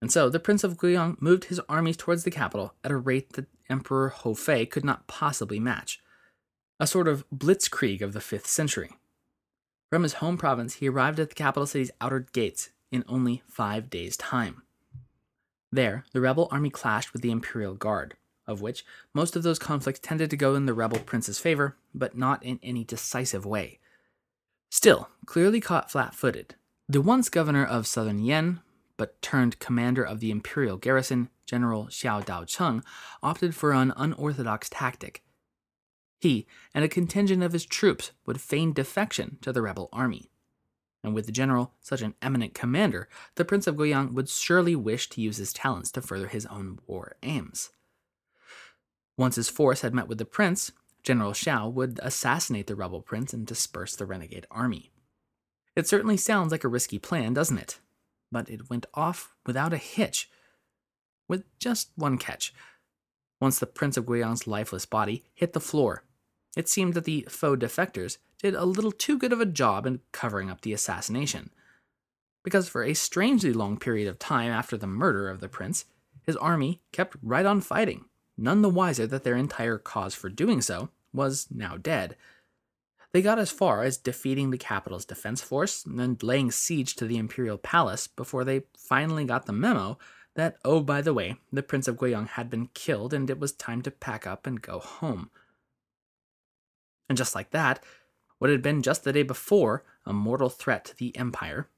And 0.02 0.12
so 0.12 0.30
the 0.30 0.40
Prince 0.40 0.66
of 0.66 0.78
Guiyang 0.78 1.22
moved 1.22 1.46
his 1.46 1.62
armies 1.70 1.96
towards 1.96 2.26
the 2.26 2.32
capital 2.32 2.74
at 2.84 2.92
a 2.92 2.98
rate 2.98 3.34
that 3.34 3.48
Emperor 3.70 4.10
Hou 4.10 4.36
Fei 4.36 4.66
could 4.66 4.84
not 4.84 5.08
possibly 5.08 5.60
match, 5.60 6.02
a 6.80 6.86
sort 6.86 7.08
of 7.08 7.24
blitzkrieg 7.30 8.02
of 8.02 8.12
the 8.12 8.20
5th 8.20 8.48
century. 8.48 8.92
From 9.90 10.04
his 10.04 10.16
home 10.16 10.38
province, 10.38 10.76
he 10.76 10.90
arrived 10.90 11.20
at 11.20 11.30
the 11.30 11.36
capital 11.36 11.66
city's 11.66 11.92
outer 12.02 12.20
gates 12.20 12.72
in 12.92 13.06
only 13.08 13.44
five 13.48 13.90
days' 13.90 14.18
time. 14.18 14.64
There, 15.72 16.04
the 16.12 16.20
rebel 16.20 16.50
army 16.52 16.70
clashed 16.70 17.14
with 17.14 17.22
the 17.22 17.32
Imperial 17.32 17.76
Guard, 17.76 18.16
of 18.48 18.62
which 18.62 18.86
most 19.14 19.36
of 19.36 19.44
those 19.44 19.60
conflicts 19.60 20.00
tended 20.00 20.30
to 20.30 20.38
go 20.38 20.56
in 20.56 20.66
the 20.66 20.74
rebel 20.74 21.00
prince's 21.00 21.40
favor, 21.40 21.78
but 21.94 22.18
not 22.18 22.44
in 22.44 22.60
any 22.64 22.84
decisive 22.84 23.46
way. 23.46 23.80
Still, 24.70 25.10
clearly 25.26 25.62
caught 25.62 25.92
flat 25.92 26.16
footed, 26.16 26.56
the 26.90 27.02
once 27.02 27.30
governor 27.30 27.66
of 27.66 27.88
southern 27.88 28.20
Yan, 28.20 28.62
but 28.98 29.22
turned 29.22 29.60
commander 29.60 30.04
of 30.04 30.20
the 30.20 30.32
imperial 30.32 30.78
garrison, 30.78 31.30
General 31.46 31.86
Xiao 31.86 32.24
Daocheng, 32.26 32.84
opted 33.22 33.56
for 33.56 33.72
an 33.72 33.94
unorthodox 33.96 34.70
tactic. 34.70 35.24
He 36.20 36.48
and 36.74 36.86
a 36.86 36.90
contingent 36.90 37.44
of 37.44 37.54
his 37.54 37.66
troops 37.66 38.12
would 38.26 38.40
feign 38.40 38.74
defection 38.74 39.38
to 39.42 39.52
the 39.52 39.62
rebel 39.62 39.90
army. 39.92 40.30
And 41.04 41.14
with 41.14 41.26
the 41.26 41.34
general 41.34 41.74
such 41.82 42.02
an 42.02 42.16
eminent 42.22 42.54
commander, 42.54 43.10
the 43.36 43.44
Prince 43.44 43.68
of 43.68 43.76
Guiyang 43.76 44.14
would 44.14 44.30
surely 44.30 44.76
wish 44.76 45.10
to 45.10 45.22
use 45.22 45.38
his 45.38 45.52
talents 45.52 45.92
to 45.92 46.02
further 46.02 46.28
his 46.28 46.46
own 46.46 46.80
war 46.88 47.18
aims. 47.24 47.72
Once 49.18 49.36
his 49.36 49.50
force 49.50 49.82
had 49.82 49.94
met 49.94 50.08
with 50.08 50.18
the 50.18 50.26
prince, 50.26 50.72
General 51.04 51.34
Xiao 51.34 51.72
would 51.72 52.00
assassinate 52.02 52.68
the 52.68 52.76
rebel 52.76 53.02
prince 53.02 53.34
and 53.34 53.46
disperse 53.46 53.96
the 53.96 54.06
renegade 54.06 54.48
army. 54.50 54.92
It 55.76 55.88
certainly 55.88 56.18
sounds 56.18 56.52
like 56.52 56.64
a 56.64 56.70
risky 56.70 56.98
plan, 56.98 57.34
doesn't 57.34 57.58
it? 57.58 57.80
But 58.32 58.50
it 58.50 58.70
went 58.70 58.86
off 58.94 59.34
without 59.46 59.74
a 59.74 59.78
hitch, 59.78 60.30
with 61.28 61.44
just 61.60 61.92
one 61.96 62.18
catch. 62.18 62.54
Once 63.40 63.60
the 63.60 63.66
Prince 63.66 63.98
of 63.98 64.06
Guiyang's 64.06 64.48
lifeless 64.48 64.86
body 64.86 65.24
hit 65.34 65.54
the 65.54 65.60
floor, 65.60 66.04
it 66.56 66.70
seemed 66.70 66.94
that 66.94 67.04
the 67.04 67.28
faux 67.30 67.64
defectors 67.64 68.18
did 68.42 68.56
a 68.56 68.66
little 68.66 68.92
too 68.92 69.18
good 69.18 69.34
of 69.34 69.42
a 69.42 69.46
job 69.46 69.86
in 69.86 70.00
covering 70.12 70.50
up 70.50 70.62
the 70.62 70.74
assassination. 70.74 71.50
Because 72.44 72.70
for 72.70 72.84
a 72.84 72.94
strangely 72.94 73.54
long 73.54 73.78
period 73.78 74.08
of 74.08 74.20
time 74.20 74.52
after 74.52 74.78
the 74.78 74.88
murder 74.88 75.30
of 75.30 75.40
the 75.40 75.50
prince, 75.50 75.86
his 76.24 76.38
army 76.38 76.82
kept 76.92 77.18
right 77.22 77.46
on 77.46 77.62
fighting 77.62 78.06
none 78.38 78.62
the 78.62 78.70
wiser 78.70 79.08
that 79.08 79.24
their 79.24 79.36
entire 79.36 79.78
cause 79.78 80.14
for 80.16 80.30
doing 80.30 80.62
so 80.62 80.90
was 81.14 81.48
now 81.52 81.78
dead. 81.78 82.16
They 83.12 83.22
got 83.22 83.38
as 83.38 83.52
far 83.52 83.84
as 83.84 83.98
defeating 83.98 84.50
the 84.50 84.58
capital's 84.58 85.06
defense 85.06 85.42
force 85.42 85.86
and 85.86 86.22
laying 86.24 86.50
siege 86.50 86.96
to 86.96 87.06
the 87.06 87.18
imperial 87.18 87.60
palace 87.60 88.08
before 88.08 88.44
they 88.44 88.64
finally 88.76 89.24
got 89.24 89.46
the 89.46 89.54
memo 89.54 90.00
that, 90.36 90.58
oh, 90.66 90.80
by 90.80 91.02
the 91.02 91.14
way, 91.14 91.36
the 91.52 91.62
Prince 91.62 91.88
of 91.88 91.98
Guiyang 91.98 92.30
had 92.30 92.50
been 92.50 92.70
killed 92.74 93.14
and 93.14 93.30
it 93.30 93.40
was 93.40 93.52
time 93.52 93.84
to 93.84 93.92
pack 93.92 94.26
up 94.26 94.48
and 94.48 94.62
go 94.62 94.80
home. 94.80 95.30
And 97.08 97.18
just 97.18 97.36
like 97.36 97.52
that, 97.52 97.84
what 98.40 98.50
had 98.50 98.64
been 98.64 98.82
just 98.82 99.04
the 99.04 99.14
day 99.14 99.22
before 99.22 99.84
a 100.06 100.14
mortal 100.14 100.50
threat 100.50 100.86
to 100.86 100.96
the 100.96 101.16
empire 101.16 101.70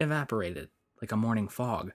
evaporated 0.00 0.70
like 1.02 1.12
a 1.12 1.16
morning 1.16 1.46
fog. 1.46 1.92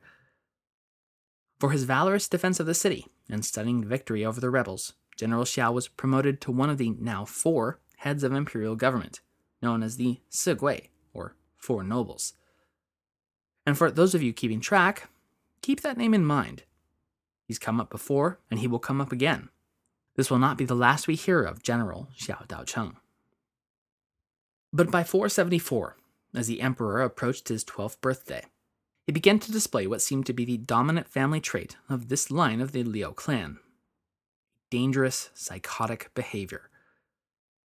For 1.59 1.71
his 1.71 1.85
valorous 1.85 2.27
defense 2.27 2.59
of 2.59 2.67
the 2.67 2.75
city 2.75 3.07
and 3.29 3.43
stunning 3.43 3.83
victory 3.83 4.25
over 4.25 4.39
the 4.39 4.49
rebels, 4.49 4.93
General 5.17 5.43
Xiao 5.43 5.73
was 5.73 5.87
promoted 5.87 6.41
to 6.41 6.51
one 6.51 6.69
of 6.69 6.77
the 6.77 6.91
now 6.91 7.25
four 7.25 7.79
heads 7.97 8.23
of 8.23 8.33
imperial 8.33 8.75
government, 8.75 9.21
known 9.61 9.81
as 9.81 9.97
the 9.97 10.19
Sigui, 10.29 10.89
or 11.13 11.35
Four 11.57 11.83
Nobles. 11.83 12.33
And 13.65 13.77
for 13.77 13.89
those 13.89 14.13
of 14.13 14.21
you 14.21 14.33
keeping 14.33 14.59
track, 14.59 15.09
keep 15.61 15.81
that 15.81 15.97
name 15.97 16.13
in 16.13 16.25
mind. 16.25 16.63
He's 17.47 17.59
come 17.59 17.79
up 17.79 17.89
before, 17.89 18.39
and 18.51 18.59
he 18.59 18.67
will 18.67 18.79
come 18.79 19.01
up 19.01 19.11
again. 19.11 19.49
This 20.15 20.29
will 20.29 20.39
not 20.39 20.57
be 20.57 20.65
the 20.65 20.75
last 20.75 21.07
we 21.07 21.15
hear 21.15 21.43
of 21.43 21.63
General 21.63 22.09
Xiao 22.17 22.47
Daocheng. 22.47 22.95
But 24.71 24.91
by 24.91 25.03
474, 25.03 25.97
as 26.35 26.47
the 26.47 26.61
emperor 26.61 27.01
approached 27.01 27.47
his 27.47 27.63
12th 27.63 28.01
birthday, 28.01 28.43
he 29.05 29.11
began 29.11 29.39
to 29.39 29.51
display 29.51 29.85
what 29.87 30.01
seemed 30.01 30.25
to 30.25 30.33
be 30.33 30.45
the 30.45 30.57
dominant 30.57 31.07
family 31.07 31.39
trait 31.39 31.77
of 31.89 32.09
this 32.09 32.31
line 32.31 32.61
of 32.61 32.71
the 32.71 32.83
Liu 32.83 33.11
clan 33.11 33.59
dangerous, 34.71 35.29
psychotic 35.33 36.11
behavior. 36.15 36.69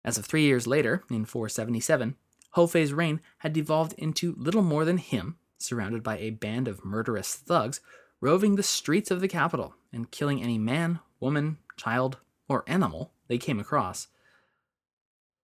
As 0.04 0.18
of 0.18 0.26
three 0.26 0.42
years 0.42 0.66
later, 0.66 1.04
in 1.10 1.24
477, 1.24 2.16
Hou 2.50 2.66
Fei's 2.66 2.92
reign 2.92 3.20
had 3.38 3.52
devolved 3.52 3.94
into 3.94 4.34
little 4.36 4.62
more 4.62 4.84
than 4.84 4.98
him, 4.98 5.36
surrounded 5.58 6.02
by 6.02 6.18
a 6.18 6.30
band 6.30 6.68
of 6.68 6.84
murderous 6.84 7.34
thugs, 7.34 7.80
roving 8.20 8.56
the 8.56 8.62
streets 8.62 9.10
of 9.10 9.20
the 9.20 9.28
capital 9.28 9.74
and 9.92 10.10
killing 10.10 10.42
any 10.42 10.58
man, 10.58 11.00
woman, 11.20 11.58
child, 11.76 12.18
or 12.48 12.64
animal 12.66 13.12
they 13.28 13.38
came 13.38 13.60
across. 13.60 14.08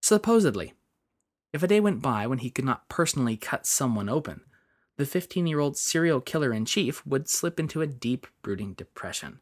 Supposedly, 0.02 0.74
if 1.52 1.62
a 1.62 1.68
day 1.68 1.80
went 1.80 2.02
by 2.02 2.26
when 2.26 2.38
he 2.38 2.50
could 2.50 2.64
not 2.64 2.88
personally 2.88 3.36
cut 3.36 3.66
someone 3.66 4.08
open, 4.08 4.42
the 4.96 5.06
15 5.06 5.46
year 5.46 5.60
old 5.60 5.76
serial 5.76 6.20
killer 6.20 6.52
in 6.52 6.64
chief 6.64 7.04
would 7.06 7.28
slip 7.28 7.58
into 7.58 7.80
a 7.80 7.86
deep, 7.86 8.26
brooding 8.42 8.74
depression. 8.74 9.40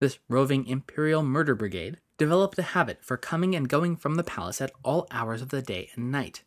This 0.00 0.18
roving 0.28 0.66
Imperial 0.66 1.22
Murder 1.22 1.54
Brigade 1.54 1.98
developed 2.18 2.58
a 2.58 2.62
habit 2.62 3.04
for 3.04 3.16
coming 3.16 3.54
and 3.54 3.68
going 3.68 3.96
from 3.96 4.16
the 4.16 4.24
palace 4.24 4.60
at 4.60 4.72
all 4.82 5.06
hours 5.10 5.42
of 5.42 5.50
the 5.50 5.62
day 5.62 5.90
and 5.94 6.10
night, 6.10 6.42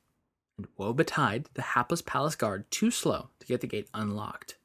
and 0.57 0.67
woe 0.77 0.93
betide 0.93 1.49
the 1.53 1.61
hapless 1.61 2.01
palace 2.01 2.35
guard 2.35 2.69
too 2.69 2.91
slow 2.91 3.29
to 3.39 3.47
get 3.47 3.61
the 3.61 3.67
gate 3.67 3.89
unlocked. 3.93 4.57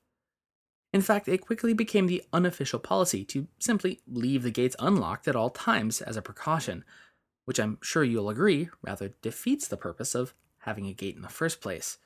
In 0.93 1.03
fact, 1.03 1.29
it 1.29 1.41
quickly 1.41 1.73
became 1.73 2.09
the 2.09 2.25
unofficial 2.33 2.81
policy 2.81 3.25
to 3.27 3.47
simply 3.61 4.01
leave 4.09 4.43
the 4.43 4.51
gates 4.51 4.75
unlocked 4.81 5.29
at 5.29 5.37
all 5.37 5.51
times 5.51 6.01
as 6.01 6.17
a 6.17 6.23
precaution, 6.23 6.85
which 7.45 7.61
I'm 7.61 7.79
sure 7.81 8.03
you'll 8.03 8.29
agree 8.29 8.71
rather 8.83 9.15
defeats 9.23 9.69
the 9.69 9.77
purpose 9.77 10.15
of 10.15 10.35
having 10.59 10.87
a 10.87 10.93
gate 10.93 11.15
in 11.15 11.23
the 11.23 11.29
first 11.29 11.61
place. 11.61 11.99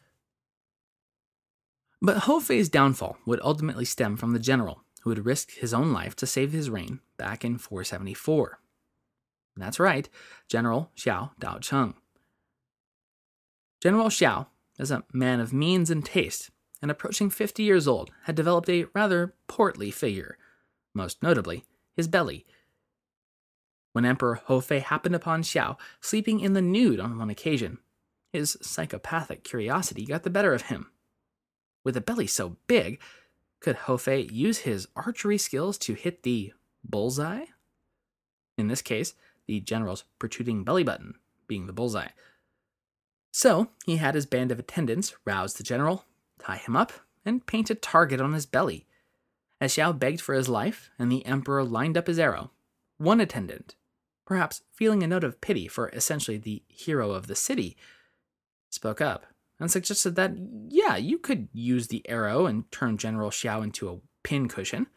But 2.05 2.25
Hou 2.25 2.39
Fei's 2.39 2.69
downfall 2.69 3.17
would 3.25 3.41
ultimately 3.43 3.87
stem 3.87 4.19
from 4.19 4.35
the 4.35 4.39
general 4.39 4.85
who 5.01 5.11
had 5.11 5.25
risked 5.25 5.53
his 5.53 5.73
own 5.73 5.91
life 5.91 6.15
to 6.17 6.27
save 6.27 6.53
his 6.53 6.69
reign 6.69 7.01
back 7.17 7.47
in 7.47 7.57
474. 7.57 8.59
That's 9.57 9.81
right, 9.81 10.07
General 10.47 10.91
Xiao 10.99 11.31
Daocheng. 11.41 11.95
General 13.81 14.09
Xiao, 14.09 14.49
as 14.79 14.91
a 14.91 15.05
man 15.15 15.41
of 15.41 15.55
means 15.55 15.89
and 15.89 16.05
taste, 16.05 16.51
and 16.83 16.91
approaching 16.91 17.31
50 17.31 17.63
years 17.63 17.89
old, 17.89 18.11
had 18.25 18.35
developed 18.35 18.69
a 18.69 18.85
rather 18.95 19.35
portly 19.47 19.91
figure, 19.91 20.37
most 20.95 21.23
notably 21.23 21.65
his 21.97 22.07
belly. 22.07 22.45
When 23.95 24.05
Emperor 24.05 24.43
Houfei 24.49 24.83
happened 24.83 25.15
upon 25.15 25.43
Xiao 25.43 25.79
sleeping 26.03 26.41
in 26.41 26.53
the 26.53 26.61
nude 26.61 27.01
on 27.01 27.17
one 27.17 27.31
occasion, 27.31 27.79
his 28.31 28.59
psychopathic 28.61 29.43
curiosity 29.43 30.05
got 30.05 30.23
the 30.23 30.29
better 30.29 30.53
of 30.53 30.63
him. 30.63 30.91
With 31.85 31.97
a 31.97 32.01
belly 32.01 32.27
so 32.27 32.57
big, 32.67 32.99
could 33.61 33.77
Houfei 33.77 34.31
use 34.33 34.59
his 34.59 34.89
archery 34.97 35.39
skills 35.39 35.79
to 35.79 35.95
hit 35.95 36.23
the 36.23 36.53
bullseye? 36.83 37.45
In 38.57 38.69
this 38.69 38.83
case, 38.83 39.15
the 39.47 39.61
general's 39.61 40.05
protruding 40.19 40.65
belly 40.65 40.83
button 40.83 41.15
being 41.47 41.67
the 41.67 41.73
bullseye. 41.73 42.09
So 43.33 43.69
he 43.85 43.97
had 43.97 44.15
his 44.15 44.27
band 44.27 44.51
of 44.51 44.59
attendants 44.59 45.15
rouse 45.25 45.55
the 45.55 45.63
general, 45.63 46.05
tie 46.39 46.57
him 46.57 46.77
up, 46.77 46.93
and 47.25 47.47
paint 47.47 47.71
a 47.71 47.75
target 47.75 48.21
on 48.21 48.33
his 48.33 48.47
belly. 48.47 48.87
As 49.61 49.75
Xiao 49.75 49.99
begged 49.99 50.21
for 50.21 50.35
his 50.35 50.49
life 50.49 50.91
and 50.99 51.11
the 51.11 51.25
emperor 51.27 51.65
lined 51.65 51.97
up 51.97 52.07
his 52.07 52.19
arrow, 52.19 52.51
one 52.97 53.21
attendant, 53.21 53.75
perhaps 54.25 54.63
feeling 54.73 55.03
a 55.03 55.07
note 55.07 55.25
of 55.25 55.41
pity 55.41 55.69
for 55.69 55.89
essentially 55.91 56.39
the 56.39 56.63
hero 56.69 57.11
of 57.11 57.27
the 57.27 57.35
city, 57.35 57.77
spoke 58.71 59.01
up 59.01 59.27
and 59.65 59.71
suggested 59.71 60.15
that, 60.17 60.33
yeah, 60.69 60.97
you 60.97 61.19
could 61.19 61.49
use 61.55 61.89
the 61.89 62.07
arrow 62.07 62.45
and 62.45 62.71
turn 62.71 62.99
General 62.99 63.31
Xiao 63.31 63.65
into 63.65 63.89
a 63.89 63.99
pincushion, 64.23 64.89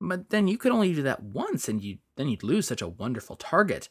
but 0.00 0.30
then 0.30 0.48
you 0.48 0.58
could 0.58 0.72
only 0.72 0.92
do 0.92 1.02
that 1.02 1.22
once 1.22 1.68
and 1.68 1.80
you 1.80 1.98
then 2.16 2.28
you'd 2.28 2.42
lose 2.42 2.66
such 2.66 2.82
a 2.82 2.88
wonderful 2.88 3.36
target. 3.36 3.88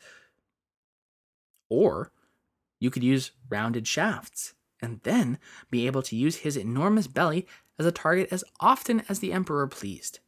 Or 1.69 2.11
you 2.81 2.89
could 2.89 3.03
use 3.03 3.31
rounded 3.49 3.87
shafts, 3.87 4.55
and 4.81 4.99
then 5.03 5.39
be 5.71 5.87
able 5.87 6.01
to 6.01 6.17
use 6.17 6.37
his 6.37 6.57
enormous 6.57 7.07
belly 7.07 7.47
as 7.79 7.85
a 7.85 7.91
target 7.91 8.27
as 8.29 8.43
often 8.59 9.03
as 9.07 9.19
the 9.19 9.31
Emperor 9.31 9.67
pleased. 9.67 10.19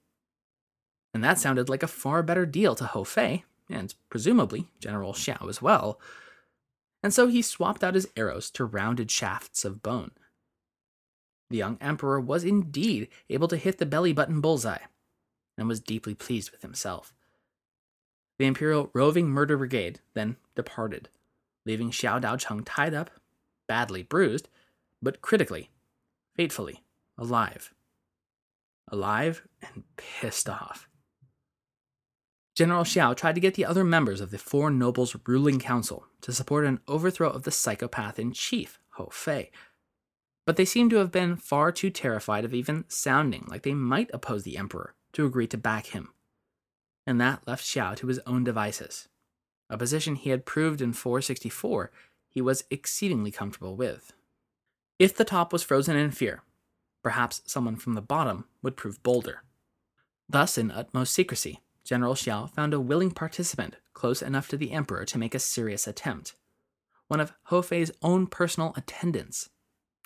And 1.13 1.21
that 1.21 1.37
sounded 1.37 1.67
like 1.67 1.83
a 1.83 1.87
far 1.87 2.23
better 2.23 2.45
deal 2.45 2.75
to 2.75 2.85
Hou 2.85 3.03
Fei, 3.03 3.43
and 3.69 3.93
presumably 4.09 4.69
General 4.79 5.11
Xiao 5.11 5.49
as 5.49 5.61
well. 5.61 5.99
And 7.05 7.13
so 7.13 7.27
he 7.27 7.43
swapped 7.43 7.83
out 7.83 7.93
his 7.93 8.07
arrows 8.17 8.49
to 8.49 8.65
rounded 8.65 9.11
shafts 9.11 9.63
of 9.63 9.83
bone. 9.83 10.09
The 11.51 11.57
young 11.57 11.77
emperor 11.79 12.19
was 12.19 12.43
indeed 12.43 13.09
able 13.29 13.47
to 13.49 13.57
hit 13.57 13.77
the 13.77 13.85
belly 13.85 14.11
button 14.11 14.41
bullseye, 14.41 14.85
and 15.55 15.67
was 15.67 15.79
deeply 15.79 16.15
pleased 16.15 16.49
with 16.49 16.63
himself. 16.63 17.13
The 18.39 18.47
Imperial 18.47 18.89
Roving 18.91 19.29
Murder 19.29 19.55
Brigade 19.55 19.99
then 20.15 20.37
departed, 20.55 21.09
leaving 21.63 21.91
Xiao 21.91 22.19
Daocheng 22.19 22.63
tied 22.65 22.95
up, 22.95 23.11
badly 23.67 24.01
bruised, 24.01 24.49
but 24.99 25.21
critically, 25.21 25.69
fatefully, 26.35 26.81
alive. 27.19 27.71
Alive 28.91 29.47
and 29.61 29.83
pissed 29.95 30.49
off. 30.49 30.89
General 32.55 32.85
Xiao 32.85 33.13
tried 33.15 33.35
to 33.35 33.41
get 33.41 33.55
the 33.55 33.65
other 33.65 33.83
members 33.83 34.21
of 34.21 34.31
the 34.31 34.37
Four 34.37 34.71
Nobles 34.71 35.13
ruling 35.27 35.59
council 35.59 36.07
to 36.21 36.31
support 36.31 36.65
an 36.65 36.79
overthrow 36.87 37.29
of 37.29 37.43
the 37.43 37.51
psychopath 37.51 38.17
in 38.17 38.31
chief, 38.31 38.79
Hou 38.91 39.09
Fei. 39.11 39.51
But 40.45 40.55
they 40.55 40.63
seemed 40.63 40.91
to 40.91 40.97
have 40.97 41.11
been 41.11 41.35
far 41.35 41.73
too 41.73 41.89
terrified 41.89 42.45
of 42.45 42.53
even 42.53 42.85
sounding 42.87 43.45
like 43.49 43.63
they 43.63 43.73
might 43.73 44.09
oppose 44.13 44.43
the 44.43 44.57
emperor 44.57 44.95
to 45.13 45.25
agree 45.25 45.47
to 45.47 45.57
back 45.57 45.87
him. 45.87 46.13
And 47.05 47.19
that 47.19 47.45
left 47.45 47.65
Xiao 47.65 47.93
to 47.97 48.07
his 48.07 48.21
own 48.25 48.45
devices, 48.45 49.09
a 49.69 49.77
position 49.77 50.15
he 50.15 50.29
had 50.29 50.45
proved 50.45 50.81
in 50.81 50.93
464 50.93 51.91
he 52.29 52.41
was 52.41 52.63
exceedingly 52.69 53.31
comfortable 53.31 53.75
with. 53.75 54.13
If 54.97 55.15
the 55.15 55.25
top 55.25 55.51
was 55.51 55.63
frozen 55.63 55.97
in 55.97 56.11
fear, 56.11 56.43
perhaps 57.03 57.41
someone 57.45 57.75
from 57.75 57.93
the 57.93 58.01
bottom 58.01 58.45
would 58.61 58.77
prove 58.77 59.03
bolder. 59.03 59.43
Thus, 60.29 60.57
in 60.57 60.71
utmost 60.71 61.13
secrecy, 61.13 61.59
General 61.85 62.15
Xiao 62.15 62.49
found 62.49 62.73
a 62.73 62.79
willing 62.79 63.11
participant 63.11 63.77
close 63.93 64.21
enough 64.21 64.49
to 64.49 64.57
the 64.57 64.71
emperor 64.71 65.05
to 65.05 65.17
make 65.17 65.35
a 65.35 65.39
serious 65.39 65.87
attempt. 65.87 66.35
One 67.07 67.19
of 67.19 67.33
Hou 67.43 67.61
Fei's 67.61 67.91
own 68.01 68.25
personal 68.27 68.73
attendants. 68.75 69.49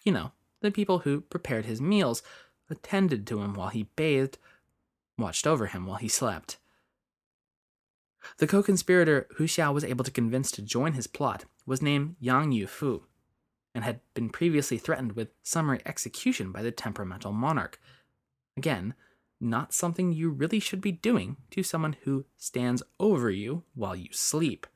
You 0.04 0.12
know, 0.12 0.32
the 0.62 0.72
people 0.72 1.00
who 1.00 1.22
prepared 1.22 1.66
his 1.66 1.82
meals, 1.82 2.22
attended 2.70 3.26
to 3.28 3.42
him 3.42 3.54
while 3.54 3.70
he 3.70 3.90
bathed, 3.96 4.38
watched 5.18 5.48
over 5.48 5.68
him 5.68 5.86
while 5.86 5.98
he 5.98 6.10
slept. 6.10 6.58
The 8.38 8.48
co 8.48 8.62
conspirator 8.62 9.28
Hu 9.38 9.46
Xiao 9.46 9.74
was 9.74 9.86
able 9.86 10.04
to 10.04 10.12
convince 10.12 10.52
to 10.52 10.62
join 10.62 10.94
his 10.94 11.08
plot 11.08 11.46
was 11.66 11.82
named 11.82 12.18
Yang 12.20 12.52
Yufu, 12.52 13.04
and 13.74 13.86
had 13.86 14.02
been 14.14 14.30
previously 14.30 14.78
threatened 14.78 15.14
with 15.14 15.30
summary 15.44 15.82
execution 15.86 16.52
by 16.52 16.62
the 16.62 16.72
temperamental 16.72 17.32
monarch. 17.32 17.80
Again, 18.58 18.94
not 19.40 19.74
something 19.74 20.12
you 20.12 20.30
really 20.30 20.60
should 20.60 20.82
be 20.82 20.92
doing 20.92 21.38
to 21.52 21.64
someone 21.64 21.96
who 22.04 22.26
stands 22.38 22.84
over 23.00 23.30
you 23.30 23.64
while 23.74 23.96
you 23.96 24.10
sleep. 24.12 24.68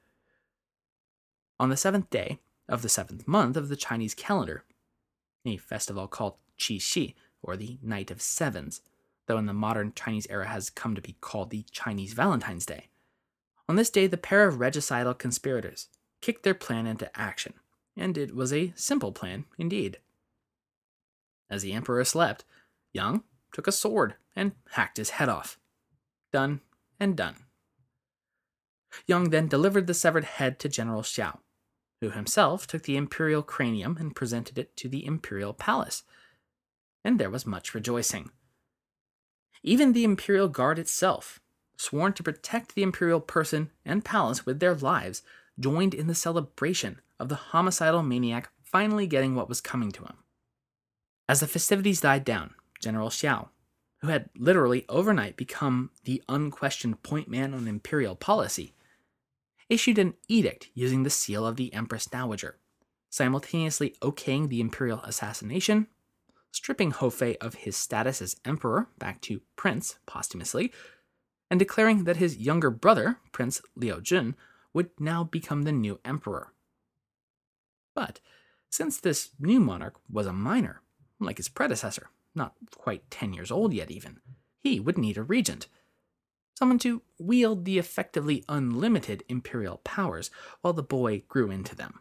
On 1.59 1.69
the 1.69 1.77
seventh 1.77 2.09
day 2.09 2.39
of 2.67 2.81
the 2.81 2.89
seventh 2.89 3.27
month 3.27 3.57
of 3.57 3.69
the 3.69 3.75
Chinese 3.75 4.13
calendar, 4.13 4.63
a 5.45 5.57
festival 5.57 6.07
called 6.07 6.35
Qi 6.57 6.81
Xi, 6.81 7.15
or 7.41 7.57
the 7.57 7.77
Night 7.81 8.09
of 8.09 8.21
Sevens, 8.21 8.81
though 9.27 9.37
in 9.37 9.45
the 9.45 9.53
modern 9.53 9.91
Chinese 9.95 10.27
era 10.29 10.47
has 10.47 10.69
come 10.69 10.95
to 10.95 11.01
be 11.01 11.17
called 11.19 11.49
the 11.49 11.65
Chinese 11.71 12.13
Valentine's 12.13 12.65
Day. 12.65 12.87
On 13.67 13.75
this 13.75 13.89
day, 13.89 14.07
the 14.07 14.17
pair 14.17 14.47
of 14.47 14.55
regicidal 14.55 15.17
conspirators 15.17 15.87
kicked 16.21 16.43
their 16.43 16.53
plan 16.53 16.87
into 16.87 17.17
action, 17.19 17.53
and 17.97 18.17
it 18.17 18.35
was 18.35 18.53
a 18.53 18.73
simple 18.75 19.11
plan 19.11 19.45
indeed. 19.57 19.99
As 21.49 21.61
the 21.61 21.73
emperor 21.73 22.03
slept, 22.05 22.45
Yang 22.93 23.23
took 23.53 23.67
a 23.67 23.71
sword 23.71 24.15
and 24.35 24.51
hacked 24.71 24.97
his 24.97 25.11
head 25.11 25.29
off. 25.29 25.57
Done 26.33 26.59
and 26.99 27.15
done. 27.15 27.35
Yang 29.07 29.29
then 29.29 29.47
delivered 29.47 29.87
the 29.87 29.93
severed 29.93 30.25
head 30.25 30.59
to 30.59 30.69
General 30.69 31.01
Xiao, 31.01 31.39
who 32.01 32.09
himself 32.09 32.67
took 32.67 32.83
the 32.83 32.97
imperial 32.97 33.41
cranium 33.41 33.97
and 33.97 34.15
presented 34.15 34.57
it 34.57 34.75
to 34.77 34.89
the 34.89 35.05
imperial 35.05 35.53
palace. 35.53 36.03
And 37.05 37.19
there 37.19 37.29
was 37.29 37.45
much 37.45 37.73
rejoicing. 37.73 38.31
Even 39.63 39.93
the 39.93 40.03
imperial 40.03 40.49
guard 40.49 40.77
itself, 40.77 41.39
sworn 41.77 42.13
to 42.13 42.23
protect 42.23 42.75
the 42.75 42.83
imperial 42.83 43.21
person 43.21 43.69
and 43.85 44.03
palace 44.03 44.45
with 44.45 44.59
their 44.59 44.75
lives, 44.75 45.23
joined 45.59 45.93
in 45.93 46.07
the 46.07 46.15
celebration 46.15 46.99
of 47.19 47.29
the 47.29 47.35
homicidal 47.35 48.03
maniac 48.03 48.51
finally 48.63 49.07
getting 49.07 49.35
what 49.35 49.47
was 49.47 49.61
coming 49.61 49.91
to 49.91 50.03
him. 50.03 50.17
As 51.29 51.39
the 51.39 51.47
festivities 51.47 52.01
died 52.01 52.25
down, 52.25 52.55
General 52.83 53.09
Xiao, 53.09 53.49
who 54.01 54.07
had 54.07 54.29
literally 54.35 54.85
overnight 54.89 55.37
become 55.37 55.89
the 56.03 56.21
unquestioned 56.27 57.01
point 57.03 57.27
man 57.27 57.53
on 57.53 57.67
imperial 57.67 58.15
policy, 58.15 58.73
issued 59.69 59.97
an 59.97 60.13
edict 60.27 60.69
using 60.73 61.03
the 61.03 61.09
seal 61.09 61.47
of 61.47 61.55
the 61.55 61.73
Empress 61.73 62.05
Dowager, 62.05 62.57
simultaneously 63.09 63.95
okaying 64.01 64.49
the 64.49 64.59
imperial 64.59 65.01
assassination, 65.03 65.87
stripping 66.51 66.91
Hou 66.91 67.09
Fei 67.09 67.37
of 67.37 67.55
his 67.55 67.77
status 67.77 68.21
as 68.21 68.35
emperor 68.45 68.89
back 68.99 69.21
to 69.21 69.41
prince 69.55 69.97
posthumously, 70.05 70.71
and 71.49 71.59
declaring 71.59 72.03
that 72.03 72.17
his 72.17 72.37
younger 72.37 72.69
brother, 72.69 73.19
Prince 73.31 73.61
Liu 73.75 73.95
Zhun, 73.95 74.35
would 74.73 74.89
now 74.99 75.23
become 75.23 75.63
the 75.63 75.71
new 75.71 75.99
emperor. 76.03 76.51
But 77.95 78.19
since 78.69 78.99
this 78.99 79.29
new 79.39 79.59
monarch 79.59 79.95
was 80.09 80.25
a 80.25 80.33
minor, 80.33 80.81
like 81.19 81.37
his 81.37 81.49
predecessor, 81.49 82.09
not 82.35 82.53
quite 82.75 83.09
10 83.11 83.33
years 83.33 83.51
old 83.51 83.73
yet 83.73 83.91
even, 83.91 84.19
he 84.61 84.79
would 84.79 84.97
need 84.97 85.17
a 85.17 85.23
regent. 85.23 85.67
Someone 86.57 86.79
to 86.79 87.01
wield 87.19 87.65
the 87.65 87.79
effectively 87.79 88.43
unlimited 88.47 89.23
imperial 89.27 89.77
powers 89.83 90.29
while 90.61 90.73
the 90.73 90.83
boy 90.83 91.23
grew 91.27 91.49
into 91.49 91.75
them. 91.75 91.99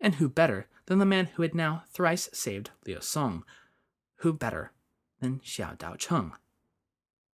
And 0.00 0.16
who 0.16 0.28
better 0.28 0.68
than 0.86 0.98
the 0.98 1.06
man 1.06 1.26
who 1.26 1.42
had 1.42 1.54
now 1.54 1.84
thrice 1.90 2.28
saved 2.32 2.70
Liu 2.86 3.00
Song? 3.00 3.44
Who 4.16 4.32
better 4.32 4.72
than 5.20 5.40
Xiao 5.40 5.76
Dao 5.78 5.96
Daocheng? 5.98 6.32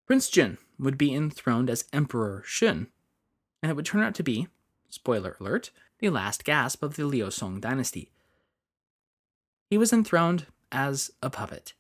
Prince 0.07 0.29
Jin 0.29 0.59
would 0.79 0.99
be 0.99 1.14
enthroned 1.14 1.71
as 1.71 1.85
Emperor 1.93 2.43
Shun, 2.47 2.88
and 3.62 3.71
it 3.71 3.75
would 3.75 3.87
turn 3.87 4.03
out 4.03 4.14
to 4.16 4.23
be, 4.23 4.49
spoiler 4.88 5.37
alert, 5.38 5.71
the 5.99 6.11
last 6.11 6.45
gasp 6.45 6.83
of 6.83 6.97
the 6.97 7.05
Liu 7.05 7.31
Song 7.31 7.61
dynasty. 7.61 8.11
He 9.69 9.79
was 9.79 9.93
enthroned 9.93 10.47
as 10.73 11.11
a 11.23 11.31
puppet, 11.31 11.75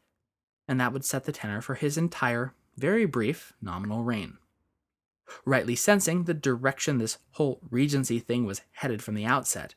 and 0.68 0.80
that 0.80 0.92
would 0.92 1.04
set 1.04 1.24
the 1.24 1.32
tenor 1.32 1.60
for 1.60 1.74
his 1.74 1.96
entire, 1.96 2.54
very 2.76 3.04
brief, 3.04 3.52
nominal 3.60 4.02
reign. 4.02 4.38
Rightly 5.44 5.76
sensing 5.76 6.24
the 6.24 6.34
direction 6.34 6.98
this 6.98 7.18
whole 7.32 7.60
regency 7.70 8.18
thing 8.18 8.44
was 8.44 8.62
headed 8.72 9.02
from 9.02 9.14
the 9.14 9.26
outset, 9.26 9.74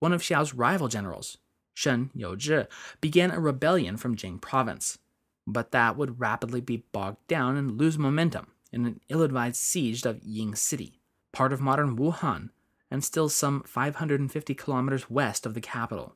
one 0.00 0.12
of 0.12 0.22
Xiao's 0.22 0.54
rival 0.54 0.88
generals, 0.88 1.38
Shen 1.74 2.10
Youzhi, 2.16 2.66
began 3.00 3.30
a 3.30 3.38
rebellion 3.38 3.96
from 3.96 4.16
Jing 4.16 4.38
province. 4.38 4.98
But 5.46 5.72
that 5.72 5.96
would 5.96 6.20
rapidly 6.20 6.60
be 6.60 6.84
bogged 6.92 7.26
down 7.28 7.56
and 7.56 7.78
lose 7.78 7.98
momentum 7.98 8.48
in 8.72 8.86
an 8.86 9.00
ill 9.08 9.22
advised 9.22 9.56
siege 9.56 10.04
of 10.04 10.22
Ying 10.22 10.54
City, 10.54 11.00
part 11.32 11.52
of 11.52 11.60
modern 11.60 11.96
Wuhan, 11.96 12.50
and 12.90 13.04
still 13.04 13.28
some 13.28 13.62
550 13.62 14.54
kilometers 14.54 15.10
west 15.10 15.46
of 15.46 15.54
the 15.54 15.60
capital. 15.60 16.14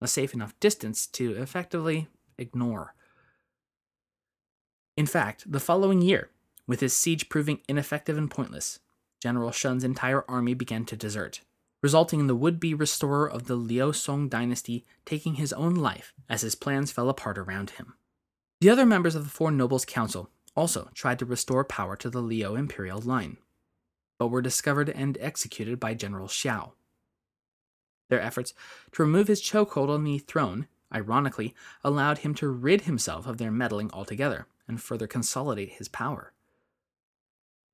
A 0.00 0.08
safe 0.08 0.32
enough 0.32 0.58
distance 0.60 1.06
to 1.08 1.32
effectively 1.34 2.08
ignore. 2.38 2.94
In 4.96 5.06
fact, 5.06 5.50
the 5.50 5.60
following 5.60 6.02
year, 6.02 6.30
with 6.66 6.80
his 6.80 6.96
siege 6.96 7.28
proving 7.28 7.60
ineffective 7.68 8.16
and 8.16 8.30
pointless, 8.30 8.80
General 9.20 9.50
Shen's 9.50 9.84
entire 9.84 10.24
army 10.28 10.54
began 10.54 10.84
to 10.86 10.96
desert, 10.96 11.40
resulting 11.82 12.20
in 12.20 12.26
the 12.26 12.34
would 12.34 12.58
be 12.58 12.74
restorer 12.74 13.28
of 13.28 13.46
the 13.46 13.56
Liu 13.56 13.92
Song 13.92 14.28
dynasty 14.28 14.84
taking 15.04 15.34
his 15.34 15.52
own 15.52 15.74
life 15.74 16.12
as 16.28 16.42
his 16.42 16.54
plans 16.54 16.90
fell 16.90 17.08
apart 17.08 17.36
around 17.36 17.70
him. 17.70 17.94
The 18.60 18.70
other 18.70 18.86
members 18.86 19.14
of 19.14 19.24
the 19.24 19.30
Four 19.30 19.50
Nobles 19.50 19.84
Council 19.84 20.30
also 20.56 20.90
tried 20.94 21.18
to 21.18 21.24
restore 21.24 21.64
power 21.64 21.96
to 21.96 22.10
the 22.10 22.20
Liu 22.20 22.54
imperial 22.54 23.00
line, 23.00 23.36
but 24.18 24.28
were 24.28 24.42
discovered 24.42 24.90
and 24.90 25.16
executed 25.20 25.80
by 25.80 25.94
General 25.94 26.28
Xiao. 26.28 26.72
Their 28.10 28.20
efforts 28.20 28.52
to 28.92 29.02
remove 29.02 29.28
his 29.28 29.40
chokehold 29.40 29.88
on 29.88 30.04
the 30.04 30.18
throne, 30.18 30.66
ironically, 30.92 31.54
allowed 31.82 32.18
him 32.18 32.34
to 32.34 32.48
rid 32.48 32.82
himself 32.82 33.26
of 33.26 33.38
their 33.38 33.52
meddling 33.52 33.90
altogether 33.92 34.46
and 34.68 34.82
further 34.82 35.06
consolidate 35.06 35.70
his 35.70 35.88
power. 35.88 36.32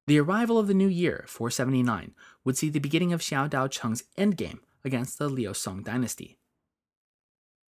The 0.07 0.21
arrival 0.21 0.59
of 0.59 0.69
the 0.69 0.75
new 0.75 0.87
year, 0.87 1.25
479, 1.27 2.15
would 2.45 2.57
see 2.57 2.69
the 2.69 2.79
beginning 2.79 3.13
of 3.13 3.23
Xiao 3.23 3.51
Daocheng's 3.51 4.05
endgame 4.17 4.61
against 4.85 5.19
the 5.19 5.29
Liu 5.29 5.53
Song 5.53 5.83
dynasty. 5.83 6.39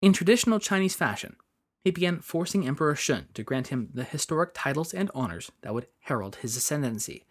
In 0.01 0.11
traditional 0.11 0.59
Chinese 0.59 0.95
fashion, 0.95 1.37
he 1.81 1.91
began 1.91 2.19
forcing 2.19 2.67
Emperor 2.67 2.95
Shun 2.95 3.27
to 3.35 3.43
grant 3.43 3.67
him 3.67 3.89
the 3.93 4.03
historic 4.03 4.51
titles 4.53 4.93
and 4.93 5.11
honors 5.13 5.51
that 5.61 5.73
would 5.73 5.87
herald 5.99 6.37
his 6.37 6.57
ascendancy. 6.57 7.25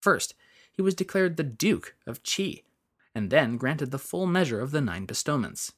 First, 0.00 0.34
he 0.70 0.82
was 0.82 0.94
declared 0.94 1.36
the 1.36 1.42
Duke 1.42 1.96
of 2.06 2.22
Qi, 2.22 2.62
and 3.18 3.30
then 3.30 3.56
granted 3.56 3.90
the 3.90 3.98
full 3.98 4.28
measure 4.28 4.60
of 4.60 4.70
the 4.70 4.80
nine 4.80 5.04
bestowments, 5.04 5.72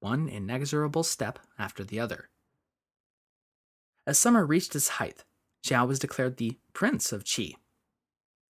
one 0.00 0.28
inexorable 0.28 1.04
step 1.04 1.38
after 1.56 1.84
the 1.84 2.00
other. 2.00 2.28
As 4.04 4.18
summer 4.18 4.44
reached 4.44 4.74
its 4.74 4.88
height, 4.98 5.22
Xiao 5.64 5.86
was 5.86 6.00
declared 6.00 6.38
the 6.38 6.58
Prince 6.72 7.12
of 7.12 7.22
Qi, 7.22 7.54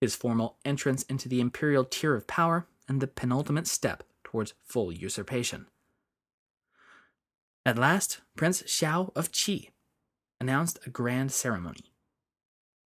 his 0.01 0.17
formal 0.17 0.57
entrance 0.65 1.03
into 1.03 1.29
the 1.29 1.43
imperial 1.43 1.85
tier 1.85 2.15
of 2.15 2.27
power 2.27 2.67
and 2.89 3.03
the 3.03 3.07
penultimate 3.07 3.67
step 3.67 4.03
towards 4.25 4.55
full 4.65 4.91
usurpation. 4.91 5.67
At 7.67 7.77
last, 7.77 8.23
Prince 8.35 8.63
Xiao 8.63 9.15
of 9.15 9.31
Qi 9.31 9.73
announced 10.41 10.79
a 10.87 10.89
grand 10.89 11.33
ceremony. 11.33 11.93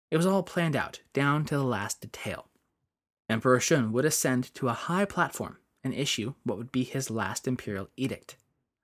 It 0.09 0.15
was 0.15 0.25
all 0.25 0.43
planned 0.43 0.77
out, 0.77 1.01
down 1.11 1.43
to 1.47 1.57
the 1.57 1.65
last 1.65 1.99
detail. 1.99 2.47
Emperor 3.29 3.59
Shun 3.59 3.91
would 3.91 4.05
ascend 4.05 4.53
to 4.55 4.67
a 4.67 4.73
high 4.73 5.05
platform 5.05 5.57
and 5.83 5.93
issue 5.93 6.33
what 6.43 6.57
would 6.57 6.71
be 6.71 6.83
his 6.83 7.09
last 7.09 7.47
imperial 7.47 7.89
edict, 7.95 8.37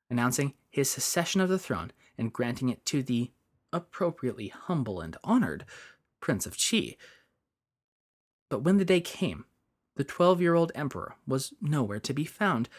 announcing 0.09 0.53
his 0.69 0.89
secession 0.89 1.41
of 1.41 1.49
the 1.49 1.59
throne 1.59 1.91
and 2.17 2.33
granting 2.33 2.69
it 2.69 2.85
to 2.85 3.03
the 3.03 3.31
appropriately 3.71 4.47
humble 4.47 5.01
and 5.01 5.17
honored 5.23 5.65
Prince 6.19 6.45
of 6.45 6.57
Qi. 6.57 6.97
But 8.49 8.63
when 8.63 8.77
the 8.77 8.85
day 8.85 9.01
came, 9.01 9.45
the 9.95 10.03
12 10.03 10.41
year 10.41 10.55
old 10.55 10.71
emperor 10.75 11.15
was 11.27 11.53
nowhere 11.61 11.99
to 11.99 12.13
be 12.13 12.25
found. 12.25 12.69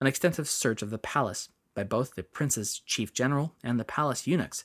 An 0.00 0.06
extensive 0.06 0.48
search 0.48 0.82
of 0.82 0.90
the 0.90 0.98
palace 0.98 1.48
by 1.74 1.84
both 1.84 2.14
the 2.14 2.22
prince's 2.22 2.80
chief 2.80 3.12
general 3.12 3.54
and 3.62 3.78
the 3.78 3.84
palace 3.84 4.26
eunuchs 4.26 4.64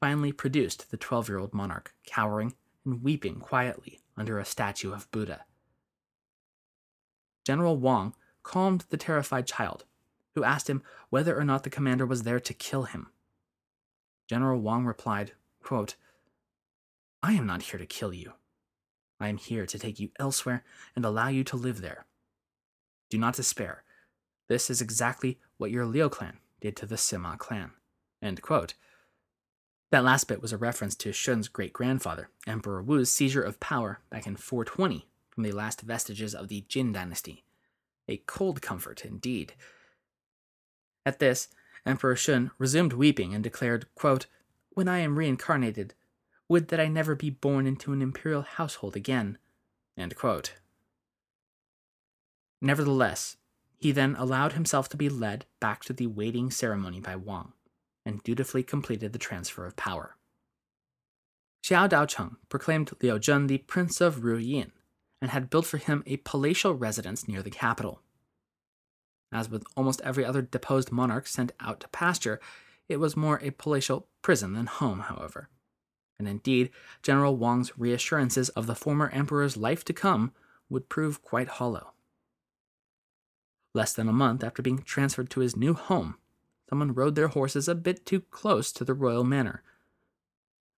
finally 0.00 0.32
produced 0.32 0.90
the 0.90 0.96
12 0.96 1.28
year 1.28 1.38
old 1.38 1.54
monarch 1.54 1.94
cowering 2.06 2.54
and 2.84 3.02
weeping 3.02 3.40
quietly 3.40 4.01
under 4.16 4.38
a 4.38 4.44
statue 4.44 4.92
of 4.92 5.10
Buddha. 5.10 5.44
General 7.44 7.76
Wang 7.76 8.14
calmed 8.42 8.84
the 8.90 8.96
terrified 8.96 9.46
child, 9.46 9.84
who 10.34 10.44
asked 10.44 10.68
him 10.68 10.82
whether 11.10 11.38
or 11.38 11.44
not 11.44 11.64
the 11.64 11.70
commander 11.70 12.06
was 12.06 12.22
there 12.22 12.40
to 12.40 12.54
kill 12.54 12.84
him. 12.84 13.10
General 14.28 14.60
Wang 14.60 14.84
replied, 14.84 15.32
quote, 15.62 15.96
I 17.22 17.32
am 17.34 17.46
not 17.46 17.62
here 17.62 17.78
to 17.78 17.86
kill 17.86 18.12
you. 18.12 18.32
I 19.20 19.28
am 19.28 19.36
here 19.36 19.66
to 19.66 19.78
take 19.78 20.00
you 20.00 20.10
elsewhere 20.18 20.64
and 20.96 21.04
allow 21.04 21.28
you 21.28 21.44
to 21.44 21.56
live 21.56 21.80
there. 21.80 22.06
Do 23.10 23.18
not 23.18 23.36
despair. 23.36 23.84
This 24.48 24.70
is 24.70 24.80
exactly 24.80 25.38
what 25.58 25.70
your 25.70 25.86
Liu 25.86 26.08
clan 26.08 26.38
did 26.60 26.76
to 26.76 26.86
the 26.86 26.96
Sima 26.96 27.38
clan. 27.38 27.72
That 29.92 30.04
last 30.04 30.24
bit 30.24 30.40
was 30.40 30.54
a 30.54 30.56
reference 30.56 30.94
to 30.96 31.12
Shun's 31.12 31.48
great 31.48 31.74
grandfather, 31.74 32.30
Emperor 32.46 32.82
Wu's 32.82 33.10
seizure 33.10 33.42
of 33.42 33.60
power 33.60 34.00
back 34.08 34.26
in 34.26 34.36
420 34.36 35.06
from 35.28 35.42
the 35.42 35.52
last 35.52 35.82
vestiges 35.82 36.34
of 36.34 36.48
the 36.48 36.64
Jin 36.66 36.92
dynasty. 36.92 37.44
A 38.08 38.16
cold 38.16 38.62
comfort 38.62 39.04
indeed. 39.04 39.52
At 41.04 41.18
this, 41.18 41.48
Emperor 41.84 42.16
Shun 42.16 42.52
resumed 42.56 42.94
weeping 42.94 43.34
and 43.34 43.44
declared, 43.44 43.84
quote, 43.94 44.24
When 44.70 44.88
I 44.88 45.00
am 45.00 45.18
reincarnated, 45.18 45.92
would 46.48 46.68
that 46.68 46.80
I 46.80 46.88
never 46.88 47.14
be 47.14 47.28
born 47.28 47.66
into 47.66 47.92
an 47.92 48.00
imperial 48.00 48.42
household 48.42 48.96
again. 48.96 49.36
Nevertheless, 52.62 53.36
he 53.76 53.92
then 53.92 54.16
allowed 54.16 54.54
himself 54.54 54.88
to 54.88 54.96
be 54.96 55.10
led 55.10 55.44
back 55.60 55.84
to 55.84 55.92
the 55.92 56.06
waiting 56.06 56.50
ceremony 56.50 57.00
by 57.00 57.14
Wang, 57.14 57.52
and 58.04 58.22
dutifully 58.22 58.62
completed 58.62 59.12
the 59.12 59.18
transfer 59.18 59.66
of 59.66 59.76
power. 59.76 60.16
Xiao 61.64 61.88
Daocheng 61.88 62.36
proclaimed 62.48 62.90
Liu 63.00 63.18
Zhun 63.18 63.46
the 63.46 63.58
Prince 63.58 64.00
of 64.00 64.22
Ruyin, 64.22 64.72
and 65.20 65.30
had 65.30 65.48
built 65.48 65.66
for 65.66 65.76
him 65.76 66.02
a 66.04 66.16
palatial 66.18 66.74
residence 66.74 67.28
near 67.28 67.42
the 67.42 67.50
capital. 67.50 68.00
As 69.30 69.48
with 69.48 69.64
almost 69.76 70.00
every 70.02 70.24
other 70.24 70.42
deposed 70.42 70.90
monarch 70.90 71.28
sent 71.28 71.52
out 71.60 71.80
to 71.80 71.88
pasture, 71.88 72.40
it 72.88 72.96
was 72.96 73.16
more 73.16 73.38
a 73.42 73.50
palatial 73.50 74.08
prison 74.20 74.54
than 74.54 74.66
home, 74.66 75.00
however. 75.00 75.48
And 76.18 76.28
indeed, 76.28 76.70
General 77.02 77.36
Wang's 77.36 77.78
reassurances 77.78 78.48
of 78.50 78.66
the 78.66 78.74
former 78.74 79.08
emperor's 79.10 79.56
life 79.56 79.84
to 79.84 79.92
come 79.92 80.32
would 80.68 80.88
prove 80.88 81.22
quite 81.22 81.48
hollow. 81.48 81.92
Less 83.74 83.92
than 83.92 84.08
a 84.08 84.12
month 84.12 84.44
after 84.44 84.60
being 84.60 84.82
transferred 84.82 85.30
to 85.30 85.40
his 85.40 85.56
new 85.56 85.72
home, 85.74 86.16
someone 86.72 86.94
rode 86.94 87.16
their 87.16 87.28
horses 87.28 87.68
a 87.68 87.74
bit 87.74 88.06
too 88.06 88.20
close 88.30 88.72
to 88.72 88.82
the 88.82 88.94
royal 88.94 89.24
manor. 89.24 89.62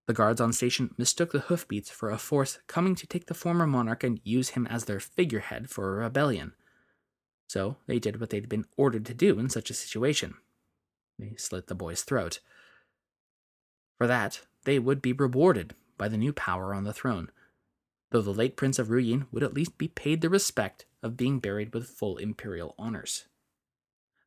The 0.09 0.12
guards 0.12 0.40
on 0.40 0.52
station 0.52 0.92
mistook 0.98 1.30
the 1.30 1.38
hoofbeats 1.38 1.88
for 1.88 2.11
a 2.11 2.18
force 2.18 2.59
coming 2.66 2.96
to 2.96 3.07
take 3.07 3.26
the 3.26 3.33
former 3.33 3.64
monarch 3.64 4.02
and 4.02 4.18
use 4.24 4.50
him 4.50 4.66
as 4.66 4.87
their 4.87 4.98
figurehead 4.98 5.70
for 5.70 5.94
a 5.94 6.02
rebellion. 6.02 6.54
So 7.46 7.76
they 7.87 8.00
did 8.00 8.18
what 8.18 8.30
they'd 8.30 8.48
been 8.48 8.64
ordered 8.76 9.07
to 9.07 9.14
do 9.14 9.38
in 9.38 9.48
such 9.48 9.70
a 9.70 9.74
situation 9.74 10.35
they 11.16 11.37
slit 11.37 11.68
the 11.68 11.76
boy's 11.76 12.02
throat. 12.02 12.40
For 13.96 14.09
that, 14.09 14.40
they 14.64 14.80
would 14.80 15.00
be 15.00 15.12
rewarded 15.12 15.76
by 15.96 16.09
the 16.09 16.18
new 16.18 16.33
power 16.33 16.74
on 16.74 16.83
the 16.83 16.92
throne, 16.92 17.30
though 18.11 18.20
the 18.20 18.35
late 18.35 18.57
Prince 18.57 18.80
of 18.80 18.88
Ruyin 18.88 19.28
would 19.30 19.44
at 19.44 19.54
least 19.54 19.78
be 19.78 19.87
paid 19.87 20.22
the 20.22 20.28
respect 20.28 20.87
of 21.04 21.16
being 21.16 21.38
buried 21.38 21.73
with 21.73 21.87
full 21.87 22.16
imperial 22.16 22.75
honors. 22.81 23.27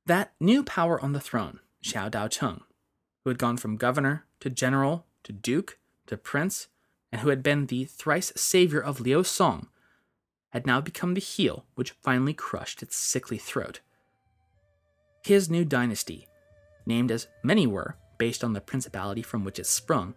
That 0.08 0.32
new 0.40 0.64
power 0.64 1.02
on 1.02 1.12
the 1.12 1.20
throne, 1.20 1.60
Xiao 1.84 2.10
Daocheng, 2.10 2.62
who 3.24 3.30
had 3.30 3.38
gone 3.38 3.58
from 3.58 3.76
governor 3.76 4.26
to 4.40 4.50
general 4.50 5.06
to 5.24 5.34
duke 5.34 5.80
to 6.06 6.16
prince, 6.16 6.70
and 7.12 7.20
who 7.20 7.28
had 7.28 7.44
been 7.44 7.66
the 7.66 7.84
thrice 7.84 8.32
savior 8.38 8.80
of 8.80 9.02
Liu 9.02 9.26
Song, 9.26 9.68
had 10.52 10.66
now 10.66 10.80
become 10.80 11.14
the 11.14 11.20
heel 11.20 11.66
which 11.76 11.92
finally 11.92 12.34
crushed 12.34 12.82
its 12.82 12.96
sickly 12.96 13.38
throat. 13.38 13.82
His 15.26 15.50
new 15.50 15.66
dynasty, 15.66 16.30
named 16.86 17.12
as 17.12 17.28
many 17.44 17.68
were 17.68 17.98
based 18.18 18.46
on 18.46 18.54
the 18.54 18.62
principality 18.62 19.22
from 19.22 19.44
which 19.44 19.60
it 19.60 19.66
sprung, 19.66 20.14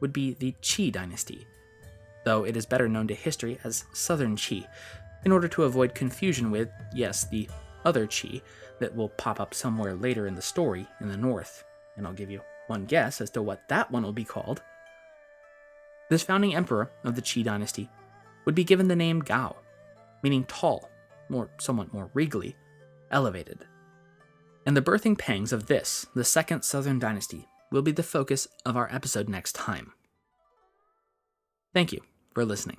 would 0.00 0.14
be 0.14 0.32
the 0.32 0.54
Qi 0.62 0.90
dynasty, 0.90 1.46
though 2.24 2.46
it 2.46 2.56
is 2.56 2.64
better 2.64 2.88
known 2.88 3.08
to 3.08 3.14
history 3.14 3.58
as 3.62 3.84
Southern 3.92 4.36
Qi, 4.36 4.66
in 5.26 5.32
order 5.32 5.48
to 5.48 5.64
avoid 5.64 5.94
confusion 5.94 6.50
with, 6.50 6.70
yes, 6.94 7.28
the 7.28 7.46
other 7.84 8.06
Qi 8.06 8.42
that 8.80 8.94
will 8.94 9.08
pop 9.10 9.40
up 9.40 9.54
somewhere 9.54 9.94
later 9.94 10.26
in 10.26 10.34
the 10.34 10.42
story 10.42 10.86
in 11.00 11.08
the 11.08 11.16
north, 11.16 11.64
and 11.96 12.06
I'll 12.06 12.12
give 12.12 12.30
you 12.30 12.40
one 12.66 12.86
guess 12.86 13.20
as 13.20 13.30
to 13.30 13.42
what 13.42 13.68
that 13.68 13.90
one 13.90 14.02
will 14.02 14.12
be 14.12 14.24
called. 14.24 14.62
This 16.10 16.22
founding 16.22 16.54
emperor 16.54 16.90
of 17.02 17.16
the 17.16 17.22
Qi 17.22 17.44
dynasty 17.44 17.88
would 18.44 18.54
be 18.54 18.64
given 18.64 18.88
the 18.88 18.96
name 18.96 19.20
Gao, 19.20 19.56
meaning 20.22 20.44
tall, 20.44 20.90
or 21.32 21.50
somewhat 21.58 21.92
more 21.92 22.10
regally, 22.14 22.56
elevated. 23.10 23.66
And 24.66 24.76
the 24.76 24.82
birthing 24.82 25.18
pangs 25.18 25.52
of 25.52 25.66
this, 25.66 26.06
the 26.14 26.24
Second 26.24 26.62
Southern 26.62 26.98
Dynasty, 26.98 27.48
will 27.70 27.82
be 27.82 27.92
the 27.92 28.02
focus 28.02 28.48
of 28.64 28.76
our 28.76 28.88
episode 28.92 29.28
next 29.28 29.54
time. 29.54 29.92
Thank 31.72 31.92
you 31.92 32.00
for 32.34 32.44
listening. 32.44 32.78